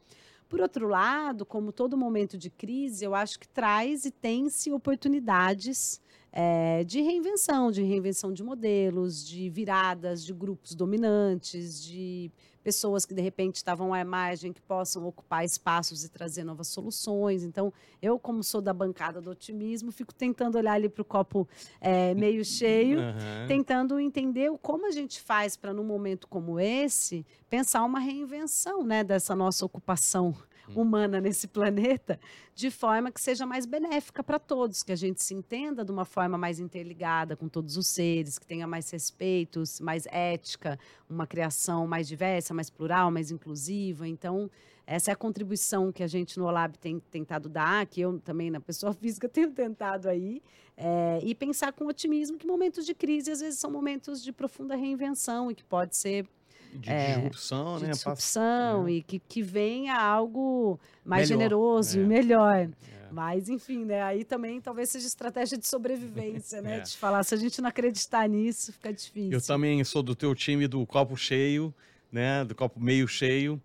Por 0.50 0.62
outro 0.62 0.88
lado, 0.88 1.46
como 1.46 1.72
todo 1.72 1.98
momento 1.98 2.38
de 2.38 2.50
crise, 2.50 3.04
eu 3.04 3.16
acho 3.16 3.40
que 3.40 3.48
traz 3.48 4.06
e 4.06 4.12
tem-se 4.12 4.72
oportunidades 4.72 6.00
é, 6.36 6.84
de 6.84 7.00
reinvenção, 7.00 7.72
de 7.72 7.84
reinvenção 7.84 8.34
de 8.34 8.44
modelos, 8.44 9.26
de 9.26 9.52
viradas 9.52 10.26
de 10.26 10.34
grupos 10.34 10.74
dominantes, 10.74 11.84
de 11.84 12.32
pessoas 12.64 13.06
que 13.06 13.14
de 13.14 13.22
repente 13.22 13.56
estavam 13.56 13.94
à 13.94 14.00
imagem 14.00 14.54
que 14.54 14.62
possam 14.62 15.06
ocupar 15.06 15.44
espaços 15.44 16.04
e 16.04 16.10
trazer 16.10 16.44
novas 16.44 16.68
soluções. 16.68 17.44
Então, 17.44 17.74
eu, 18.02 18.18
como 18.18 18.44
sou 18.44 18.62
da 18.62 18.74
bancada 18.74 19.22
do 19.22 19.30
otimismo, 19.30 19.92
fico 19.92 20.14
tentando 20.14 20.58
olhar 20.58 20.74
ali 20.74 20.88
para 20.88 21.02
o 21.02 21.06
copo 21.06 21.48
é, 21.82 22.14
meio 22.14 22.44
cheio, 22.46 23.00
uhum. 23.00 23.48
tentando 23.48 24.00
entender 24.00 24.52
como 24.62 24.88
a 24.88 24.92
gente 24.92 25.22
faz 25.22 25.58
para, 25.58 25.74
num 25.74 25.84
momento 25.84 26.28
como 26.28 26.60
esse, 26.60 27.26
pensar 27.50 27.84
uma 27.84 28.00
reinvenção 28.00 28.84
né, 28.84 29.04
dessa 29.04 29.36
nossa 29.36 29.66
ocupação 29.66 30.34
Hum. 30.70 30.82
humana 30.82 31.20
nesse 31.20 31.48
planeta, 31.48 32.20
de 32.56 32.72
forma 32.72 33.12
que 33.12 33.20
seja 33.20 33.46
mais 33.46 33.66
benéfica 33.66 34.24
para 34.24 34.40
todos, 34.40 34.84
que 34.84 34.92
a 34.92 34.96
gente 34.96 35.22
se 35.22 35.34
entenda 35.34 35.84
de 35.84 35.92
uma 35.92 36.06
forma 36.06 36.38
mais 36.38 36.60
interligada 36.60 37.36
com 37.36 37.50
todos 37.50 37.76
os 37.76 37.88
seres, 37.88 38.40
que 38.40 38.46
tenha 38.46 38.66
mais 38.66 38.90
respeitos, 38.90 39.80
mais 39.82 40.06
ética, 40.06 40.80
uma 41.10 41.28
criação 41.28 41.86
mais 41.86 42.08
diversa, 42.08 42.53
mais 42.54 42.70
plural, 42.70 43.12
mais 43.12 43.32
inclusiva. 43.32 44.08
Então, 44.08 44.50
essa 44.86 45.12
é 45.12 45.14
a 45.14 45.16
contribuição 45.16 45.92
que 45.92 46.04
a 46.04 46.08
gente 46.08 46.38
no 46.38 46.46
Olab 46.46 46.78
tem 46.78 47.00
tentado 47.00 47.48
dar, 47.48 47.86
que 47.86 48.02
eu 48.02 48.20
também, 48.20 48.52
na 48.52 48.60
pessoa 48.60 48.94
física, 48.96 49.30
tenho 49.30 49.52
tentado 49.52 50.10
aí, 50.10 50.42
é, 50.76 51.20
e 51.24 51.34
pensar 51.34 51.72
com 51.74 51.86
otimismo 51.86 52.38
que 52.38 52.46
momentos 52.46 52.86
de 52.86 52.94
crise, 52.94 53.32
às 53.32 53.40
vezes, 53.40 53.60
são 53.60 53.72
momentos 53.72 54.24
de 54.24 54.32
profunda 54.32 54.76
reinvenção 54.76 55.50
e 55.50 55.56
que 55.56 55.64
pode 55.64 55.96
ser 55.96 56.28
de 56.74 56.90
é, 56.90 57.16
disrupção, 57.16 57.78
de 57.78 57.86
né? 57.86 57.92
Disrupção, 57.92 58.88
é. 58.88 58.92
e 58.94 59.04
que, 59.04 59.20
que 59.20 59.42
venha 59.42 59.96
algo 59.96 60.80
mais 61.06 61.30
melhor, 61.30 61.42
generoso 61.42 62.00
é. 62.00 62.02
e 62.02 62.06
melhor. 62.06 62.56
É. 62.56 62.70
Mas, 63.12 63.48
enfim, 63.48 63.86
né? 63.86 64.02
Aí 64.02 64.24
também 64.24 64.60
talvez 64.60 64.90
seja 64.90 65.06
estratégia 65.06 65.56
de 65.56 65.68
sobrevivência, 65.68 66.62
né? 66.62 66.74
É. 66.74 66.80
De 66.82 66.98
falar, 66.98 67.24
se 67.24 67.36
a 67.36 67.38
gente 67.38 67.62
não 67.62 67.70
acreditar 67.70 68.28
nisso, 68.28 68.74
fica 68.74 68.92
difícil. 68.92 69.32
Eu 69.32 69.42
também 69.42 69.84
sou 69.84 70.02
do 70.02 70.16
teu 70.16 70.34
time 70.34 70.68
do 70.68 70.84
copo 70.88 71.16
cheio, 71.16 71.72
né? 72.14 72.46
Do 72.46 72.56
copo 72.56 72.80
meio 72.80 73.08
cheio. 73.08 73.62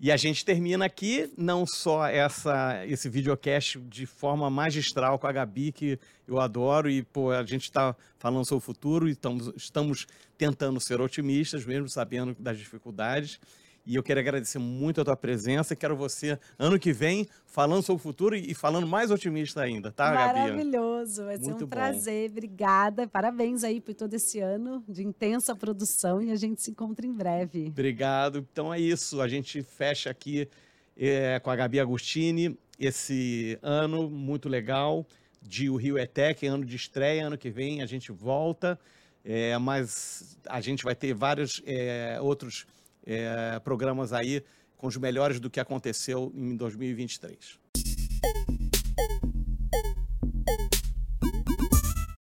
E 0.00 0.10
a 0.10 0.16
gente 0.16 0.44
termina 0.44 0.84
aqui 0.84 1.32
não 1.38 1.64
só 1.64 2.08
essa, 2.08 2.84
esse 2.86 3.08
videocast 3.08 3.78
de 3.78 4.04
forma 4.04 4.50
magistral 4.50 5.16
com 5.16 5.28
a 5.28 5.32
Gabi, 5.32 5.70
que 5.70 5.96
eu 6.26 6.40
adoro, 6.40 6.90
e 6.90 7.04
pô, 7.04 7.30
a 7.30 7.44
gente 7.44 7.62
está 7.62 7.94
falando 8.18 8.44
sobre 8.44 8.58
o 8.58 8.66
futuro 8.66 9.08
e 9.08 9.12
estamos, 9.12 9.52
estamos 9.56 10.06
tentando 10.36 10.80
ser 10.80 11.00
otimistas, 11.00 11.64
mesmo 11.64 11.88
sabendo 11.88 12.34
das 12.36 12.58
dificuldades. 12.58 13.38
E 13.84 13.96
eu 13.96 14.02
quero 14.02 14.20
agradecer 14.20 14.58
muito 14.58 15.00
a 15.00 15.04
tua 15.04 15.16
presença. 15.16 15.74
Quero 15.74 15.96
você 15.96 16.38
ano 16.58 16.78
que 16.78 16.92
vem 16.92 17.26
falando 17.44 17.82
sobre 17.82 18.00
o 18.00 18.02
futuro 18.02 18.36
e 18.36 18.54
falando 18.54 18.86
mais 18.86 19.10
otimista 19.10 19.60
ainda, 19.60 19.90
tá, 19.90 20.12
Gabi? 20.12 20.38
Maravilhoso, 20.38 21.24
vai 21.24 21.38
ser 21.38 21.52
um 21.52 21.66
prazer. 21.66 22.30
Obrigada. 22.30 23.08
Parabéns 23.08 23.64
aí 23.64 23.80
por 23.80 23.92
todo 23.94 24.14
esse 24.14 24.38
ano 24.38 24.84
de 24.88 25.02
intensa 25.02 25.54
produção 25.56 26.22
e 26.22 26.30
a 26.30 26.36
gente 26.36 26.62
se 26.62 26.70
encontra 26.70 27.04
em 27.04 27.12
breve. 27.12 27.66
Obrigado. 27.68 28.46
Então 28.52 28.72
é 28.72 28.78
isso. 28.78 29.20
A 29.20 29.26
gente 29.26 29.62
fecha 29.62 30.10
aqui 30.10 30.48
é, 30.96 31.40
com 31.40 31.50
a 31.50 31.56
Gabi 31.56 31.80
Agostini 31.80 32.56
esse 32.78 33.58
ano 33.62 34.08
muito 34.08 34.48
legal 34.48 35.06
de 35.40 35.68
o 35.68 35.76
Rio 35.76 35.98
Etec, 35.98 36.46
ano 36.46 36.64
de 36.64 36.76
estreia. 36.76 37.26
Ano 37.26 37.36
que 37.36 37.50
vem 37.50 37.82
a 37.82 37.86
gente 37.86 38.12
volta, 38.12 38.78
é, 39.24 39.58
mas 39.58 40.38
a 40.48 40.60
gente 40.60 40.84
vai 40.84 40.94
ter 40.94 41.14
vários 41.14 41.60
é, 41.66 42.18
outros 42.20 42.64
é, 43.06 43.58
programas 43.60 44.12
aí 44.12 44.42
com 44.76 44.86
os 44.86 44.96
melhores 44.96 45.38
do 45.38 45.48
que 45.48 45.60
aconteceu 45.60 46.32
em 46.34 46.56
2023. 46.56 47.60